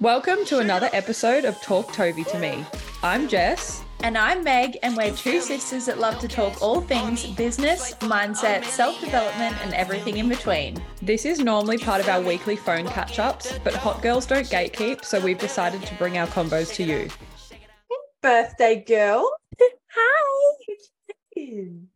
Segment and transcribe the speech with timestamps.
[0.00, 2.64] Welcome to another episode of Talk Tovey to Me.
[3.02, 3.84] I'm Jess.
[4.02, 8.64] And I'm Meg, and we're two sisters that love to talk all things business, mindset,
[8.64, 10.82] self development, and everything in between.
[11.02, 15.04] This is normally part of our weekly phone catch ups, but hot girls don't gatekeep,
[15.04, 17.10] so we've decided to bring our combos to you.
[18.22, 19.30] Birthday girl.
[19.90, 20.76] Hi.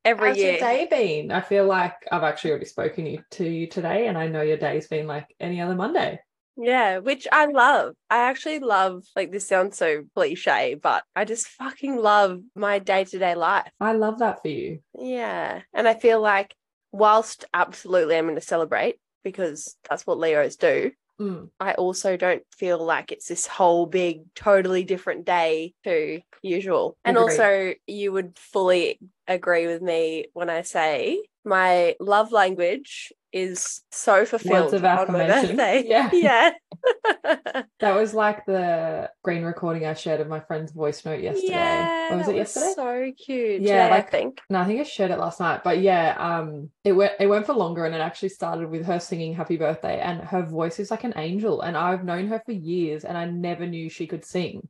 [0.05, 0.51] Every How's year.
[0.51, 1.33] your day been?
[1.33, 4.89] I feel like I've actually already spoken to you today, and I know your day's
[4.89, 6.21] been like any other Monday.
[6.57, 7.95] Yeah, which I love.
[8.11, 13.05] I actually love, like, this sounds so cliche, but I just fucking love my day
[13.05, 13.71] to day life.
[13.81, 14.81] I love that for you.
[14.99, 15.63] Yeah.
[15.73, 16.55] And I feel like,
[16.93, 21.51] whilst absolutely I'm going to celebrate because that's what Leos do, Mm.
[21.61, 26.97] I also don't feel like it's this whole big, totally different day to usual.
[27.05, 27.31] And Agreed.
[27.31, 28.99] also, you would fully
[29.29, 35.23] agree with me when I say my love language is so fulfilled of on my
[35.23, 35.59] affirmation.
[35.87, 36.11] Yeah.
[36.13, 36.51] Yeah.
[37.81, 41.49] That was like the green recording I shared of my friend's voice note yesterday.
[41.53, 42.73] Yeah, or was it yesterday?
[42.75, 43.61] so cute.
[43.63, 44.41] Yeah, Yeah, like- I think.
[44.49, 45.63] No, I think I shared it last night.
[45.65, 48.99] But yeah, um, it went it went for longer, and it actually started with her
[49.01, 51.61] singing "Happy Birthday," and her voice is like an angel.
[51.61, 54.67] And I've known her for years, and I never knew she could sing.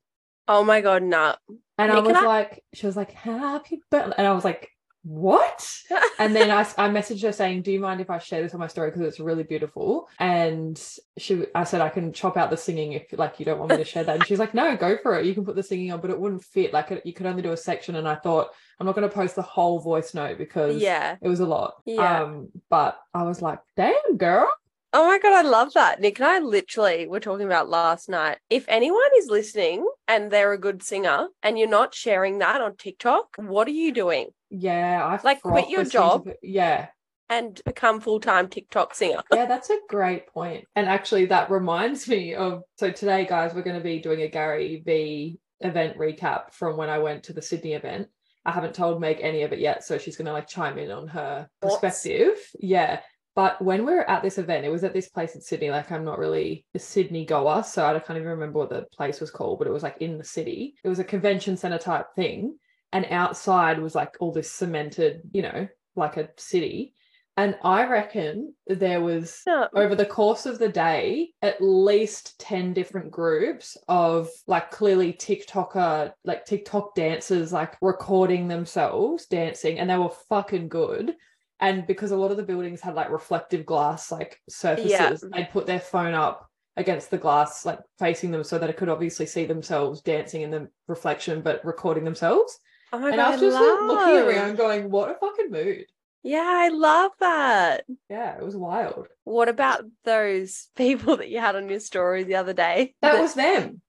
[0.48, 1.36] Oh my god, no.
[1.78, 4.45] And I Yeah, can was I- like, she was like, "Happy Birthday," and I was
[4.45, 4.69] like,
[5.05, 5.83] "What?"
[6.19, 8.60] and then I, I messaged her saying, "Do you mind if I share this on
[8.60, 10.80] my story because it's really beautiful?" And
[11.16, 13.77] she, I said, "I can chop out the singing if like you don't want me
[13.77, 15.27] to share that." And she's like, "No, go for it.
[15.27, 16.72] You can put the singing on, but it wouldn't fit.
[16.72, 19.14] Like it, you could only do a section." And I thought, I'm not going to
[19.14, 21.16] post the whole voice note because yeah.
[21.20, 21.74] it was a lot.
[21.84, 22.22] Yeah.
[22.22, 24.50] Um, but I was like, "Damn, girl."
[24.96, 26.00] Oh my god, I love that.
[26.00, 28.39] Nick and I literally were talking about last night.
[28.48, 32.77] If anyone is listening and they're a good singer and you're not sharing that on
[32.77, 34.28] TikTok, what are you doing?
[34.56, 36.28] Yeah, I Like, quit your job.
[36.42, 36.88] Yeah,
[37.28, 39.22] And become full-time TikTok singer.
[39.33, 40.64] yeah, that's a great point.
[40.77, 44.28] And actually, that reminds me of so today, guys, we're going to be doing a
[44.28, 48.08] Gary Vee event recap from when I went to the Sydney event.
[48.44, 50.91] I haven't told Meg any of it yet, so she's going to like chime in
[50.91, 52.36] on her perspective.
[52.61, 53.00] Yeah.
[53.34, 55.70] But when we were at this event, it was at this place in Sydney.
[55.70, 59.20] Like, I'm not really a Sydney goer, so I can't even remember what the place
[59.20, 60.74] was called, but it was like in the city.
[60.84, 62.56] It was a convention center type thing.
[62.94, 66.94] And outside was like all this cemented, you know, like a city.
[67.36, 69.68] And I reckon there was No.
[69.74, 76.12] over the course of the day at least 10 different groups of like clearly TikToker,
[76.24, 81.16] like TikTok dancers, like recording themselves dancing, and they were fucking good.
[81.58, 85.66] And because a lot of the buildings had like reflective glass, like surfaces, they'd put
[85.66, 89.44] their phone up against the glass, like facing them so that it could obviously see
[89.44, 92.58] themselves dancing in the reflection, but recording themselves.
[92.94, 95.86] Oh my and god, I was just like, looking around going, what a fucking mood.
[96.22, 97.84] Yeah, I love that.
[98.08, 99.08] Yeah, it was wild.
[99.24, 102.94] What about those people that you had on your story the other day?
[103.02, 103.82] That was them.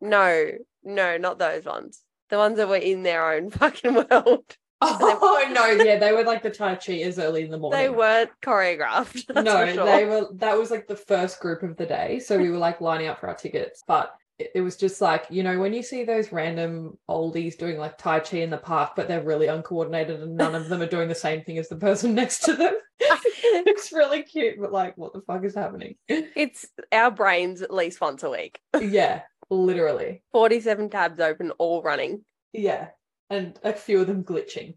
[0.00, 0.52] no,
[0.84, 2.02] no, not those ones.
[2.30, 4.44] The ones that were in their own fucking world.
[4.80, 7.80] Oh no, yeah, they were like the Tai Chi as early in the morning.
[7.80, 9.34] They weren't choreographed.
[9.44, 9.84] no, sure.
[9.84, 12.20] they were that was like the first group of the day.
[12.20, 13.82] So we were like lining up for our tickets.
[13.88, 17.96] But it, was just like, you know, when you see those random oldies doing like
[17.98, 21.08] Tai Chi in the park, but they're really uncoordinated and none of them are doing
[21.08, 22.74] the same thing as the person next to them.
[23.00, 25.96] it's really cute, but like what the fuck is happening?
[26.08, 28.60] it's our brains at least once a week.
[28.80, 30.22] yeah, literally.
[30.32, 32.24] 47 tabs open, all running.
[32.52, 32.88] Yeah.
[33.30, 34.76] And a few of them glitching.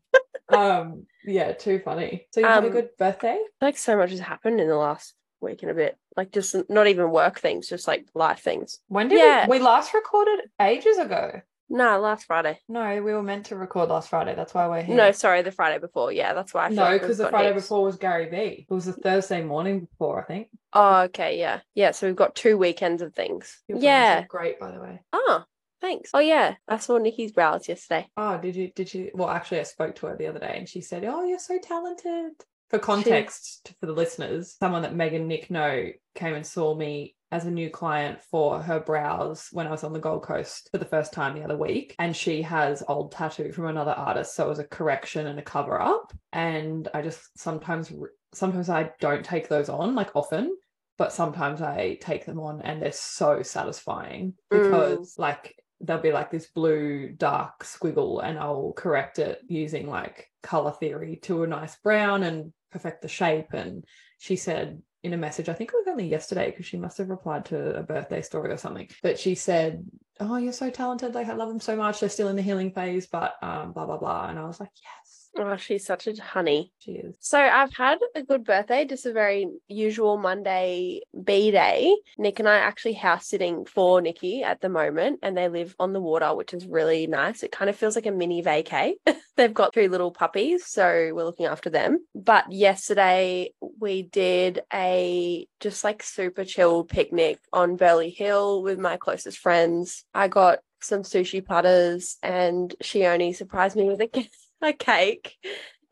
[0.50, 2.28] um, yeah, too funny.
[2.34, 3.40] So you had a Um, good birthday?
[3.62, 5.98] Like so much has happened in the last week and a bit.
[6.18, 8.80] Like just not even work things, just like life things.
[8.88, 9.48] When did Yeah.
[9.48, 11.42] we we last recorded ages ago?
[11.72, 12.60] No, last Friday.
[12.68, 14.34] No, we were meant to record last Friday.
[14.34, 14.96] That's why we're here.
[14.98, 16.12] No, sorry, the Friday before.
[16.12, 17.66] Yeah, that's why I no, like because the Friday heaps.
[17.66, 18.66] before was Gary Vee.
[18.68, 20.48] It was the Thursday morning before, I think.
[20.74, 21.60] Oh, okay, yeah.
[21.76, 23.62] Yeah, so we've got two weekends of things.
[23.68, 24.24] Your Yeah.
[24.26, 25.00] great, by the way.
[25.14, 25.44] Oh,
[25.80, 26.10] thanks.
[26.16, 26.56] Oh yeah.
[26.68, 28.08] I saw Nikki's brows yesterday.
[28.18, 28.72] Oh, did you?
[28.76, 29.12] Did you?
[29.14, 31.60] Well, actually, I spoke to her the other day, and she said, "Oh, you're so
[31.60, 32.32] talented."
[32.70, 37.16] For context, to- for the listeners, someone that Megan Nick know came and saw me
[37.32, 40.80] as a new client for her brows when I was on the Gold Coast for
[40.80, 41.96] the first time the other week.
[42.00, 44.36] And she has old tattoo from another artist.
[44.36, 46.12] So it was a correction and a cover up.
[46.34, 47.92] And I just sometimes,
[48.34, 50.56] sometimes I don't take those on, like often,
[50.98, 54.64] but sometimes I take them on and they're so satisfying Mm.
[54.64, 60.30] because, like, there'll be like this blue dark squiggle and I'll correct it using like
[60.44, 63.54] color theory to a nice brown and perfect the shape.
[63.54, 63.86] And
[64.18, 67.10] she said in a message, I think it was only yesterday because she must have
[67.10, 69.86] replied to a birthday story or something, but she said,
[70.22, 71.16] Oh, you're so talented.
[71.16, 72.00] Like, I love them so much.
[72.02, 74.28] They're still in the healing phase, but um, blah, blah, blah.
[74.28, 75.19] And I was like, Yes.
[75.38, 76.74] Oh, she's such a honey.
[76.80, 77.16] She is.
[77.20, 81.96] So I've had a good birthday, just a very usual Monday B day.
[82.18, 85.76] Nick and I are actually house sitting for Nikki at the moment, and they live
[85.80, 87.44] on the water, which is really nice.
[87.44, 88.94] It kind of feels like a mini vacay.
[89.38, 92.06] They've got two little puppies, so we're looking after them.
[92.14, 98.98] But yesterday we did a just like super chill picnic on Burleigh Hill with my
[98.98, 100.04] closest friends.
[100.14, 104.10] I got some sushi platters, and she only surprised me with a,
[104.62, 105.38] a cake.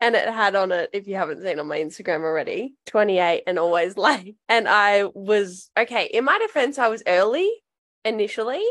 [0.00, 3.58] And it had on it, if you haven't seen on my Instagram already, 28 and
[3.58, 4.36] always late.
[4.48, 6.06] And I was okay.
[6.06, 7.50] In my defense, I was early
[8.04, 8.64] initially,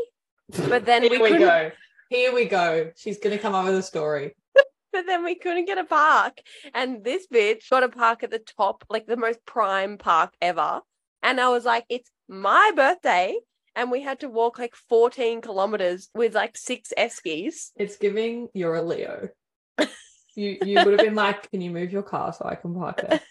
[0.69, 1.71] but then Here we, we, go.
[2.09, 2.91] Here we go.
[2.95, 4.35] She's gonna come up with a story.
[4.93, 6.39] But then we couldn't get a park.
[6.73, 10.81] And this bitch got a park at the top, like the most prime park ever.
[11.21, 13.37] And I was like, it's my birthday.
[13.75, 17.71] And we had to walk like 14 kilometers with like six Eskies.
[17.75, 19.29] It's giving you're a Leo.
[20.35, 23.01] You you would have been like, can you move your car so I can park
[23.07, 23.21] there?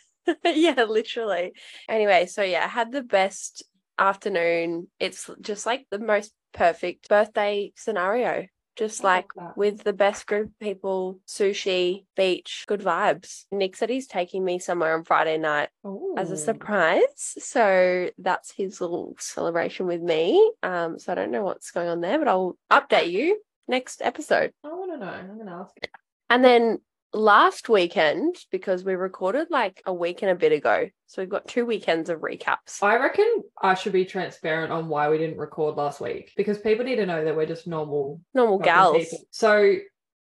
[0.44, 1.52] yeah, literally.
[1.88, 3.64] Anyway, so yeah, I had the best
[3.98, 4.88] afternoon.
[4.98, 8.46] It's just like the most perfect birthday scenario.
[8.76, 13.44] Just I like with the best group of people, sushi, beach, good vibes.
[13.50, 15.70] Nick said he's taking me somewhere on Friday night
[16.19, 17.04] as a surprise.
[17.16, 20.52] So that's his little celebration with me.
[20.62, 24.52] Um, so I don't know what's going on there, but I'll update you next episode.
[24.62, 25.10] I want to know.
[25.10, 25.75] I'm gonna ask.
[26.31, 26.78] And then
[27.12, 31.49] last weekend, because we recorded like a week and a bit ago, so we've got
[31.49, 32.82] two weekends of recaps.
[32.82, 36.84] I reckon I should be transparent on why we didn't record last week because people
[36.84, 38.96] need to know that we're just normal Normal gals.
[38.96, 39.19] people.
[39.31, 39.76] So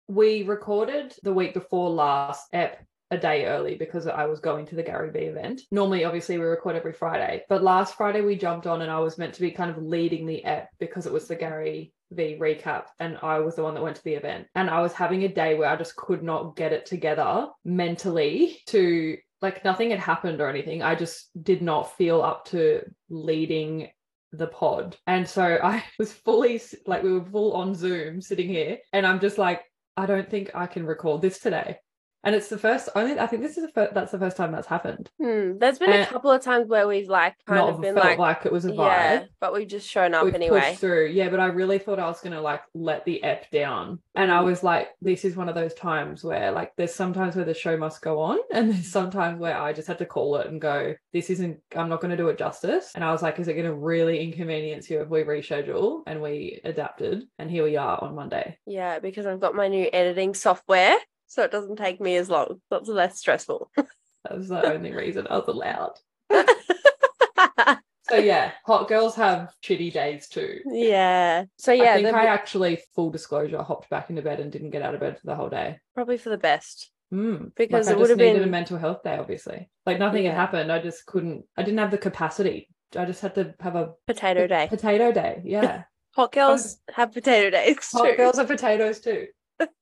[0.07, 4.75] we recorded the week before last ep a day early because I was going to
[4.75, 5.61] the Gary Vee event.
[5.71, 9.17] Normally, obviously, we record every Friday, but last Friday we jumped on and I was
[9.17, 12.85] meant to be kind of leading the ep because it was the Gary Vee recap
[12.99, 14.47] and I was the one that went to the event.
[14.55, 18.59] And I was having a day where I just could not get it together mentally
[18.67, 20.81] to like nothing had happened or anything.
[20.81, 23.89] I just did not feel up to leading
[24.31, 24.97] the pod.
[25.07, 29.19] And so I was fully like we were full on Zoom sitting here and I'm
[29.19, 29.63] just like
[29.97, 31.77] I don't think I can record this today.
[32.25, 34.51] And it's the first only I think this is the first that's the first time
[34.51, 35.09] that's happened.
[35.21, 38.17] Hmm, There's been a Uh, couple of times where we've like kind of been like,
[38.17, 38.77] like, it was a vibe.
[38.77, 40.69] yeah, but we've just shown up We've anyway.
[40.69, 41.07] pushed through.
[41.07, 43.99] Yeah, but I really thought I was gonna like let the ep down.
[44.15, 47.45] And I was like, this is one of those times where like there's sometimes where
[47.45, 50.47] the show must go on, and there's sometimes where I just had to call it
[50.47, 52.91] and go, this isn't I'm not gonna do it justice.
[52.95, 56.01] And I was like, is it gonna really inconvenience you if we reschedule?
[56.07, 58.57] And we adapted, and here we are on Monday.
[58.65, 60.95] Yeah, because I've got my new editing software,
[61.27, 62.61] so it doesn't take me as long.
[62.69, 63.71] That's less stressful.
[63.77, 65.93] That's the only reason I was allowed.
[68.07, 70.59] So yeah, hot girls have shitty days too.
[70.67, 71.45] yeah.
[71.57, 74.69] So yeah, I think the- I actually, full disclosure, hopped back into bed and didn't
[74.69, 75.79] get out of bed for the whole day.
[75.95, 76.91] probably for the best.
[77.11, 79.69] Mm, Because like it I would have needed a mental health day, obviously.
[79.87, 80.31] Like nothing Yeah.
[80.33, 80.71] had happened.
[80.71, 81.45] I just couldn't.
[81.57, 82.69] I didn't have the capacity.
[82.95, 84.67] I just had to have a Potato day.
[84.69, 85.41] Potato day.
[85.43, 85.83] Yeah,
[86.15, 88.15] Hot girls have potato days hot too.
[88.17, 89.25] girls are potatoes too.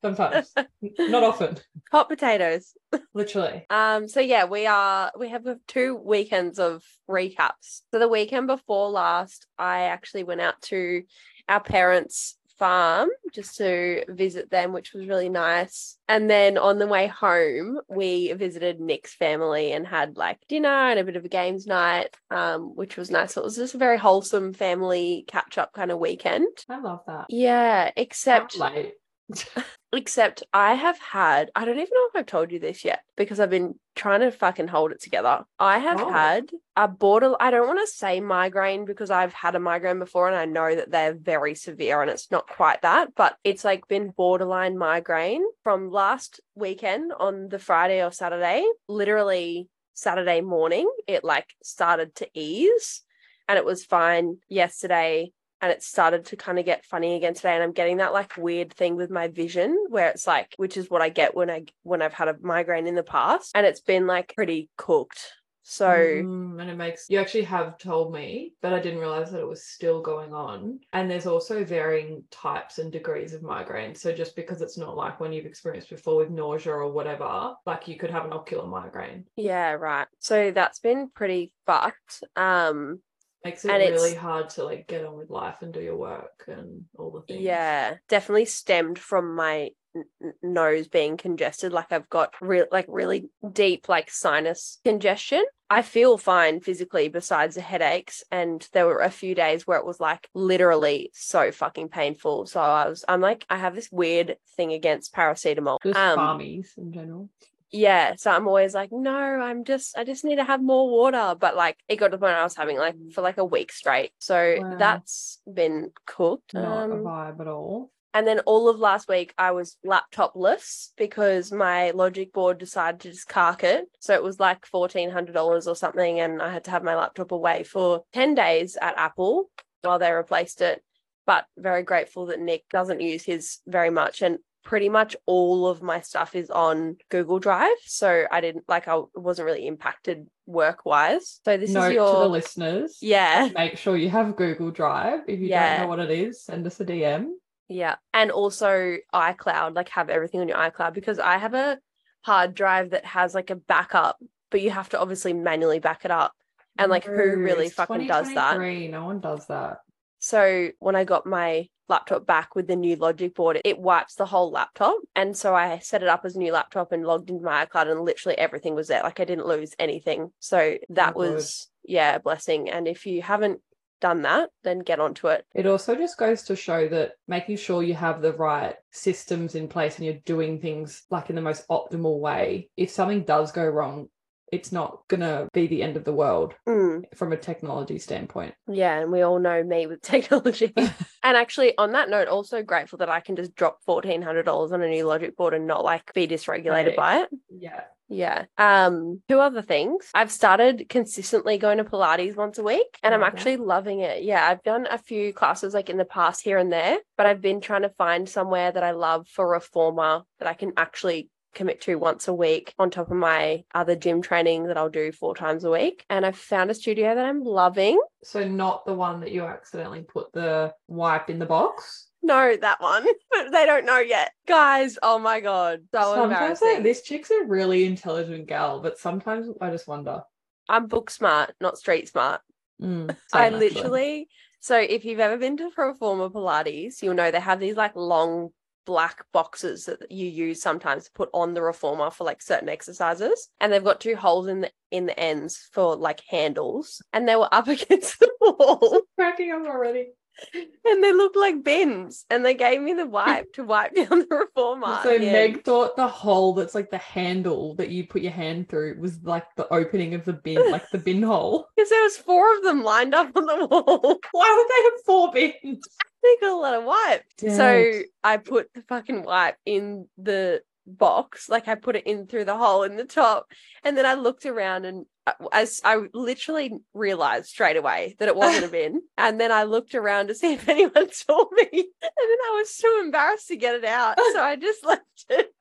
[0.03, 0.53] Sometimes,
[0.99, 1.57] not often.
[1.91, 2.73] Hot potatoes.
[3.13, 3.65] Literally.
[3.69, 7.81] Um, so yeah, we are we have two weekends of recaps.
[7.91, 11.03] So the weekend before last, I actually went out to
[11.47, 15.97] our parents' farm just to visit them, which was really nice.
[16.07, 20.99] And then on the way home, we visited Nick's family and had like dinner and
[20.99, 23.33] a bit of a games night, um, which was nice.
[23.33, 26.47] So it was just a very wholesome family catch up kind of weekend.
[26.69, 27.25] I love that.
[27.29, 28.93] Yeah, except late.
[29.93, 33.39] Except I have had, I don't even know if I've told you this yet because
[33.39, 35.43] I've been trying to fucking hold it together.
[35.59, 36.11] I have Oh.
[36.11, 40.27] had a border, I don't want to say migraine because I've had a migraine before
[40.27, 43.87] and I know that they're very severe and it's not quite that, but it's like
[43.87, 51.23] been borderline migraine from last weekend on the Friday or Saturday, literally Saturday morning, it
[51.23, 53.03] like started to ease
[53.47, 55.31] and it was fine yesterday
[55.63, 58.35] and it started to kind of get funny again today and i'm getting that like
[58.37, 61.63] weird thing with my vision where it's like which is what i get when i
[61.83, 65.31] when i've had a migraine in the past and it's been like pretty cooked
[65.65, 69.39] so Mm, and it makes you actually have told me, but I didn't realize that
[69.39, 70.81] it was still going on.
[70.91, 73.95] And there's also varying types and degrees of migraine.
[73.95, 77.87] So just because it's not like when you've experienced before with nausea or whatever, like
[77.87, 79.23] you could have an ocular migraine.
[79.37, 82.99] yeah right so that's been pretty fucked um
[83.43, 85.97] Makes it And it's- really hard to like get on with life and do your
[85.97, 87.41] work and all the things.
[87.41, 91.73] yeah definitely stemmed from my n- nose being congested.
[91.73, 95.43] Like I've got real, like really deep, like sinus congestion.
[95.69, 98.23] I feel fine physically besides the headaches.
[98.31, 102.45] And there were a few days where it was like literally so fucking painful.
[102.45, 105.79] So I was, I'm like, I have this weird thing against paracetamol.
[105.83, 107.29] Just Um, farmies in general.
[107.73, 111.35] Yeah so i'm always like no i'm just i just need to have more water
[111.37, 113.71] but like it got to the point i was having like for like a week
[113.73, 114.77] straight so Wow.
[114.77, 117.91] that's been cooked Not a Um, vibe at all.
[118.13, 123.09] and then all of last week i was laptopless because my logic board decided to
[123.11, 126.83] just cark it so it was like $1400 or something and i had to have
[126.83, 129.49] my laptop away for 10 days at apple
[129.81, 130.83] while they replaced it
[131.25, 135.81] but very grateful that nick doesn't use his very much and pretty much all of
[135.81, 140.85] my stuff is on google drive so i didn't like i wasn't really impacted work
[140.85, 142.97] wise so this is your Note to the listeners.
[143.01, 145.21] yeah Make sure you have Google Drive.
[145.27, 145.77] If you Yeah.
[145.77, 147.31] don't know what it is, send us a DM.
[147.69, 147.95] Yeah.
[148.13, 151.79] And also iCloud, like have everything on your iCloud because I have a
[152.21, 154.17] hard drive that has like a backup,
[154.51, 156.33] but you have to obviously manually back it up.
[156.77, 158.57] And like who really fucking does that?
[158.59, 159.77] No one does that.
[160.23, 164.25] So when I got my laptop back with the new Logic board, it wipes the
[164.25, 164.95] whole laptop.
[165.17, 167.91] And so I set it up as a new laptop and logged into my iCloud
[167.91, 169.03] and literally everything was there.
[169.03, 170.31] Like I didn't lose anything.
[170.39, 171.33] So that oh, good.
[171.33, 172.69] was yeah, a blessing.
[172.69, 173.59] And if you haven't
[173.99, 175.45] done that, then get onto it.
[175.53, 179.67] It also just goes to show that making sure you have the right systems in
[179.67, 182.69] place and you're doing things like in the most optimal way.
[182.77, 184.07] If something does go wrong,
[184.53, 187.03] it's not gonna be the end of the world Mm.
[187.15, 188.53] from a technology standpoint.
[188.67, 190.71] Yeah, and we all know me with technology.
[190.77, 194.71] and actually, on that note, also grateful that I can just drop fourteen hundred dollars
[194.71, 196.95] on a new Logic board and not like be dysregulated Right.
[196.95, 197.29] by it.
[197.49, 197.81] Yeah.
[198.09, 198.45] Yeah.
[198.59, 200.09] Um, two other things.
[200.13, 204.21] I've started consistently going to Pilates once a week and I'm actually loving it.
[204.23, 207.41] Yeah, I've done a few classes like in the past here and there, but I've
[207.41, 211.81] been trying to find somewhere that I love for reformer that I can actually commit
[211.81, 215.35] to once a week on top of my other gym training that I'll do four
[215.35, 216.05] times a week.
[216.09, 217.99] And I've found a studio that I'm loving.
[218.23, 222.07] So not the one that you accidentally put the wipe in the box.
[222.21, 224.31] No, that one, but they don't know yet.
[224.47, 225.81] Guys, oh my God.
[225.93, 226.73] So sometimes embarrassing.
[226.75, 230.21] like, this chick's a really intelligent gal, but sometimes I just wonder.
[230.69, 232.41] I'm book smart, not street smart.
[232.81, 234.29] Mm, I literally,
[234.61, 238.49] so if you've ever been to reformer Pilates, you'll know they have these like long
[238.85, 243.49] black boxes that you use sometimes to put on the reformer for like certain exercises
[243.59, 247.35] and they've got two holes in the in the ends for like handles and they
[247.35, 250.07] were up against the wall cracking up already.
[250.53, 254.27] And they looked like bins and they gave me the wipe to wipe down the
[254.29, 255.25] reformer So end.
[255.25, 259.19] Meg thought the hole that's like the handle that you put your hand through was
[259.23, 261.67] like the opening of the bin, like the bin hole.
[261.75, 265.05] because there was four of them lined up on the wall Why would they have
[265.05, 265.87] four bins?
[266.23, 267.23] they got a lot of wipe.
[267.37, 272.45] So I put the fucking wipe in the box, like I put it in through
[272.45, 273.47] the hole in the top,
[273.83, 278.35] and then I looked around and uh, as I literally realized straight away that it
[278.35, 281.81] wasn't a bin, and then I looked around to see if anyone saw me, and
[281.81, 285.53] then I was so embarrassed to get it out, so I just left it.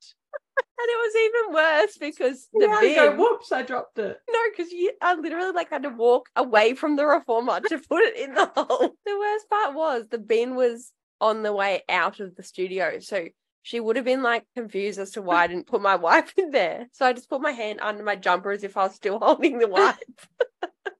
[0.54, 2.94] And it was even worse because the yeah, bin.
[2.94, 4.18] go, whoops, I dropped it.
[4.30, 8.02] No, because you I literally like had to walk away from the reformer to put
[8.02, 8.94] it in the hole.
[9.06, 12.98] The worst part was the bin was on the way out of the studio.
[12.98, 13.28] So
[13.62, 16.50] she would have been like confused as to why I didn't put my wipe in
[16.50, 16.88] there.
[16.92, 19.58] So I just put my hand under my jumper as if I was still holding
[19.58, 19.96] the wipe.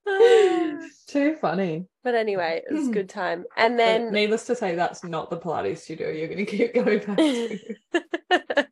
[1.08, 1.86] Too funny.
[2.02, 3.44] but anyway, it was a good time.
[3.56, 6.74] And But then needless to say, that's not the Pilates studio you're going to keep
[6.74, 8.68] going back to.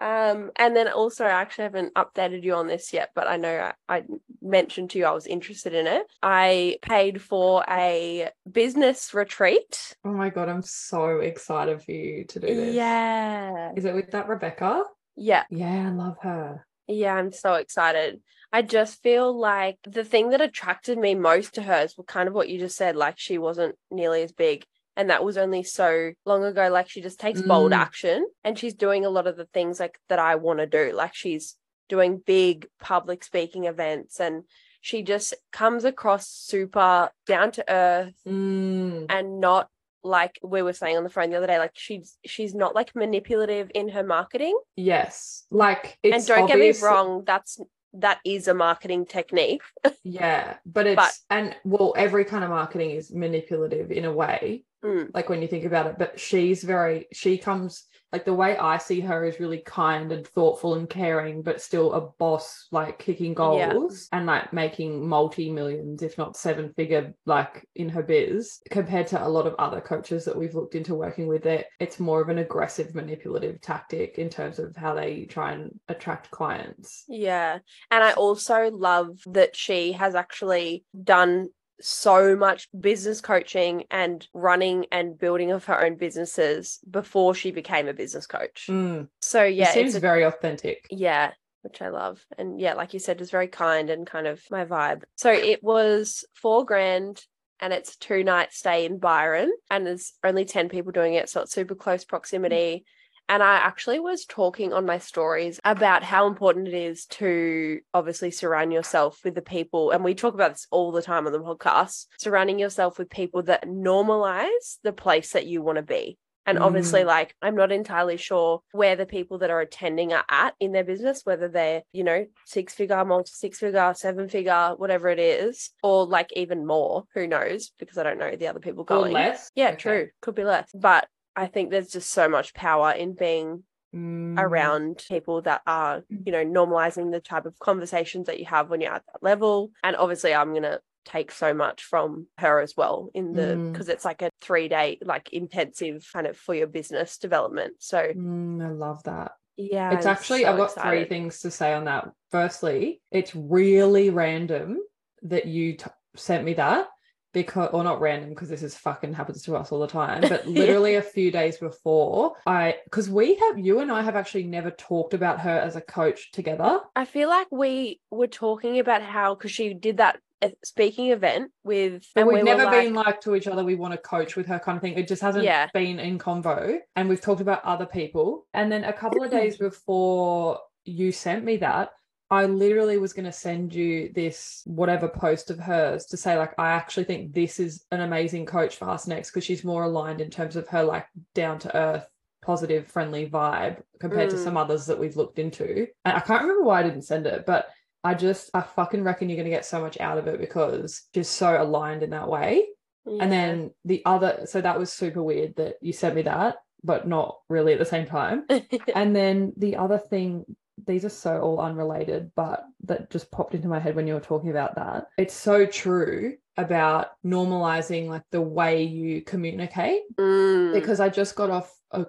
[0.00, 3.70] Um and then also I actually haven't updated you on this yet but I know
[3.88, 4.02] I, I
[4.42, 10.12] mentioned to you I was interested in it I paid for a business retreat oh
[10.12, 12.74] my God, I'm so excited for you to do this.
[12.74, 14.82] yeah Is it with that Rebecca?
[15.16, 16.66] yeah Yeah, I love her.
[16.86, 18.20] yeah I'm so excited
[18.52, 22.34] I just feel like the thing that attracted me most to her is kind of
[22.34, 24.64] what you just said like she wasn't nearly as big
[24.96, 27.76] and that was only so long ago like she just takes bold Mm.
[27.76, 30.92] action and she's doing a lot of the things like that I want to do
[30.94, 31.56] like she's
[31.88, 34.44] doing big public speaking events and
[34.80, 39.68] she just comes across super down to earth Mm, and not
[40.02, 42.94] like we were saying on the phone the other day like she's she's not like
[42.94, 45.44] manipulative in her marketing yes.
[45.50, 47.60] Like, it's and don't obvious- get me wrong that's
[47.98, 49.62] that is a marketing technique
[50.04, 54.62] Yeah, but it's, But- and well, every kind of marketing is manipulative in a way.
[54.86, 55.10] Mm.
[55.14, 58.78] like when you think about it but she's very she comes like the way i
[58.78, 63.32] see her is really kind and thoughtful and caring but still a boss like kicking
[63.32, 63.72] Yeah.
[63.72, 69.08] goals and like making multi millions if not seven figure like in her biz compared
[69.08, 72.20] to a lot of other coaches that we've looked into working with it it's more
[72.20, 77.58] of an aggressive manipulative tactic in terms of how they try and attract clients Yeah.
[77.90, 81.48] And I also love that she has actually done
[81.80, 87.88] so much business coaching and running and building of her own businesses before she became
[87.88, 88.66] a business coach.
[88.68, 92.24] Mm, So it yeah, seems it's a, very authentic yeah, which I love.
[92.38, 95.02] And yeah, like you said, it's very kind and kind of my vibe.
[95.16, 97.22] So it was four grand
[97.60, 101.28] and it's a two night stay in Byron and there's only 10 people doing it.
[101.28, 102.84] So it's super close proximity.
[103.28, 108.30] And I actually was talking on my stories about how important it is to obviously
[108.30, 109.90] surround yourself with the people.
[109.90, 113.42] And we talk about this all the time on the podcast surrounding yourself with people
[113.44, 116.18] that normalize the place that you want to be.
[116.48, 117.06] And obviously, Mm.
[117.06, 120.84] like, I'm not entirely sure where the people that are attending are at in their
[120.84, 125.70] business, whether they're, you know, six figure, multi six figure, seven figure, whatever it is,
[125.82, 127.02] or like even more.
[127.14, 127.72] Who knows?
[127.80, 129.12] Because I don't know the other people or going.
[129.12, 129.76] less Yeah, Okay.
[129.76, 130.08] true.
[130.22, 130.70] Could be less.
[130.72, 133.64] But I think there's just so much power in being
[133.94, 134.38] Mm.
[134.38, 138.80] around people that are, you know, normalizing the type of conversations that you have when
[138.80, 139.70] you're at that level.
[139.84, 143.72] And obviously, I'm going to take so much from her as well in the Mm.
[143.72, 147.98] because it's like a three day like intensive kind of for your business development so
[148.12, 149.32] Mm, I love that.
[149.56, 152.10] yeah It's I'm actually, so I've got three things to say on that.
[152.32, 154.78] Firstly, it's really random
[155.22, 155.84] that you t-
[156.16, 156.88] sent me that
[157.36, 160.46] because, or not random because this is fucking happens to us all the time, but
[160.48, 164.70] literally a few days before I, because we have, you and I have actually never
[164.70, 166.80] talked about her as a coach together.
[166.96, 171.50] I feel like we were talking about how because she did that uh, speaking event
[171.62, 173.98] with But and we've we never like- been like to each other, we want to
[173.98, 174.94] coach with her kind of thing.
[174.94, 175.68] It just hasn't Yeah.
[175.74, 176.78] been in convo.
[176.94, 178.46] And we've talked about other people.
[178.54, 181.90] And then a couple of days before you sent me that,
[182.28, 186.58] I literally was going to send you this whatever post of hers to say, like,
[186.58, 190.20] I actually think this is an amazing coach for us next because she's more aligned
[190.20, 192.06] in terms of her like down to earth,
[192.42, 194.44] positive, friendly vibe compared to Mm.
[194.44, 195.86] some others that we've looked into.
[196.04, 197.68] And I can't remember why I didn't send it, but
[198.02, 201.02] I just, I fucking reckon you're going to get so much out of it because
[201.14, 202.66] she's so aligned in that way.
[203.04, 203.22] Yeah.
[203.22, 207.06] And then the other, so that was super weird that you sent me that, but
[207.06, 208.46] not really at the same time.
[208.94, 210.44] And then the other thing,
[210.86, 214.20] these are so all unrelated, but that just popped into my head when you were
[214.20, 215.06] talking about that.
[215.16, 220.72] It's so true about normalizing like the way you communicate Mm.
[220.72, 222.06] because I just got off a,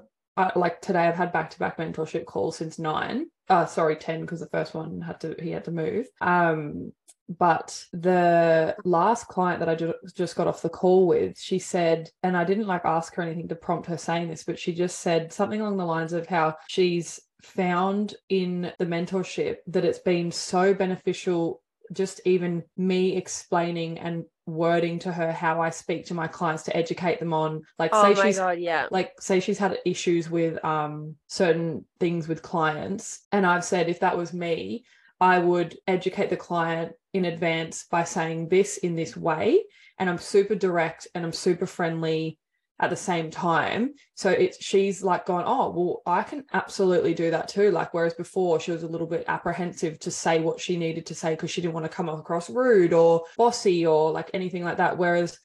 [0.56, 3.28] like today I've had back to back mentorship calls since nine.
[3.50, 6.08] Uh sorry, 10 because the first one had to he had to move.
[6.22, 6.92] Um
[7.30, 12.10] but the last client that I ju- just got off the call with, she said,
[12.24, 15.00] and I didn't like ask her anything to prompt her saying this, but she just
[15.02, 20.32] said something along the lines of how she's found in the mentorship that it's been
[20.32, 21.62] so beneficial
[21.94, 26.76] just even me explaining and wording to her how I speak to my clients to
[26.76, 28.88] educate them on like oh say she's god yeah.
[28.92, 34.00] like say she's had issues with um certain things with clients and I've said if
[34.00, 34.86] that was me
[35.20, 39.64] I would educate the client in advance by saying this in this way
[40.00, 42.38] and I'm super direct and I'm super friendly
[42.80, 43.94] at the same time.
[44.16, 47.72] So it's she's like going oh well I can absolutely do that too.
[47.72, 51.16] Like whereas before she was a little bit apprehensive to say what she needed to
[51.16, 54.78] say because she didn't want to come across rude or bossy or like anything like
[54.78, 54.98] that.
[54.98, 55.40] Whereas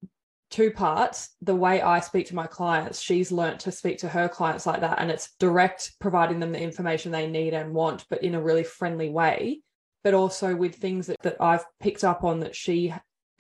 [0.51, 4.29] two parts the way i speak to my clients she's learnt to speak to her
[4.29, 8.23] clients like that and it's direct providing them the information they need and want but
[8.23, 9.61] in a really friendly way.
[10.05, 12.93] But also with things that, that i've picked up on that she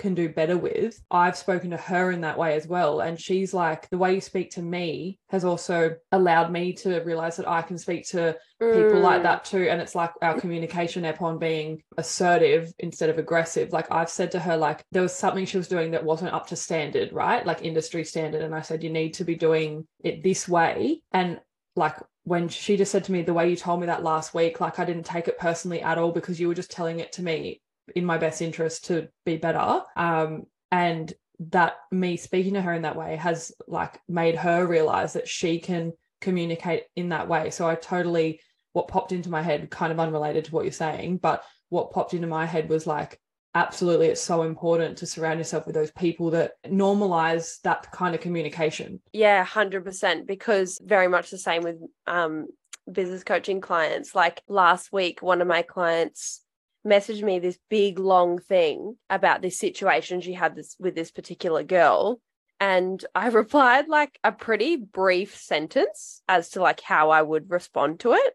[0.02, 3.00] can do better with i've spoken to her in that way as well.
[3.00, 7.36] And she's like the way you speak to me has also allowed me to realize
[7.38, 9.28] that i can speak to people like Mm.
[9.28, 9.64] that too.
[9.70, 13.72] And it's like our communication upon being assertive instead of aggressive.
[13.72, 16.46] Like i've said to her like there was something she was doing that wasn't up
[16.48, 17.46] to standard right?
[17.46, 18.42] Like industry standard.
[18.42, 21.02] And i said you need to be doing it this way.
[21.12, 21.40] And
[21.76, 24.60] like when she just said to me the way you told me that last week
[24.60, 27.22] like i didn't take it personally at all because you were just telling it to
[27.22, 27.60] me
[27.94, 31.12] in my best interest to be better um and
[31.50, 35.58] that me speaking to her in that way has like made her realize that she
[35.58, 38.40] can communicate in that way so i totally
[38.72, 42.14] what popped into my head kind of unrelated to what you're saying but what popped
[42.14, 43.18] into my head was like
[43.54, 48.20] absolutely it's so important to surround yourself with those people that normalize that kind of
[48.20, 50.26] communication Yeah, hundred percent.
[50.26, 52.46] Because very much the same with um
[52.90, 54.14] business coaching clients.
[54.14, 56.42] Like last week, one of my clients
[56.86, 61.62] messaged me this big long thing about this situation she had this with this particular
[61.62, 62.20] girl.
[62.60, 68.00] And I replied like a pretty brief sentence as to like how I would respond
[68.00, 68.34] to it.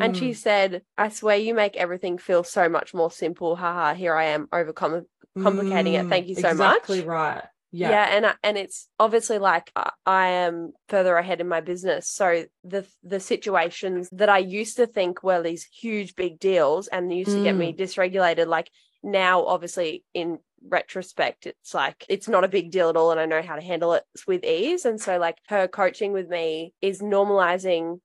[0.00, 3.54] And she Mm, said, I swear you make everything feel so much more simple.
[3.56, 5.06] Haha, here I am overcome
[5.38, 6.06] complicating it.
[6.06, 6.82] mm, Thank you so much.
[6.82, 7.06] exactly much.
[7.06, 7.44] right.
[7.76, 7.90] Yeah.
[7.90, 8.16] Yeah.
[8.16, 12.08] and I- and it's obviously like I- I am further ahead in my business.
[12.08, 17.12] So the the situations that I used to think were these huge big deals and
[17.12, 17.78] used to get me Mm.
[17.78, 18.70] dysregulated, like
[19.02, 23.26] now obviously in retrospect it's like it's not a big deal at all and I
[23.26, 24.84] know how to handle it with ease.
[24.86, 28.00] And so like her coaching with me is normalizing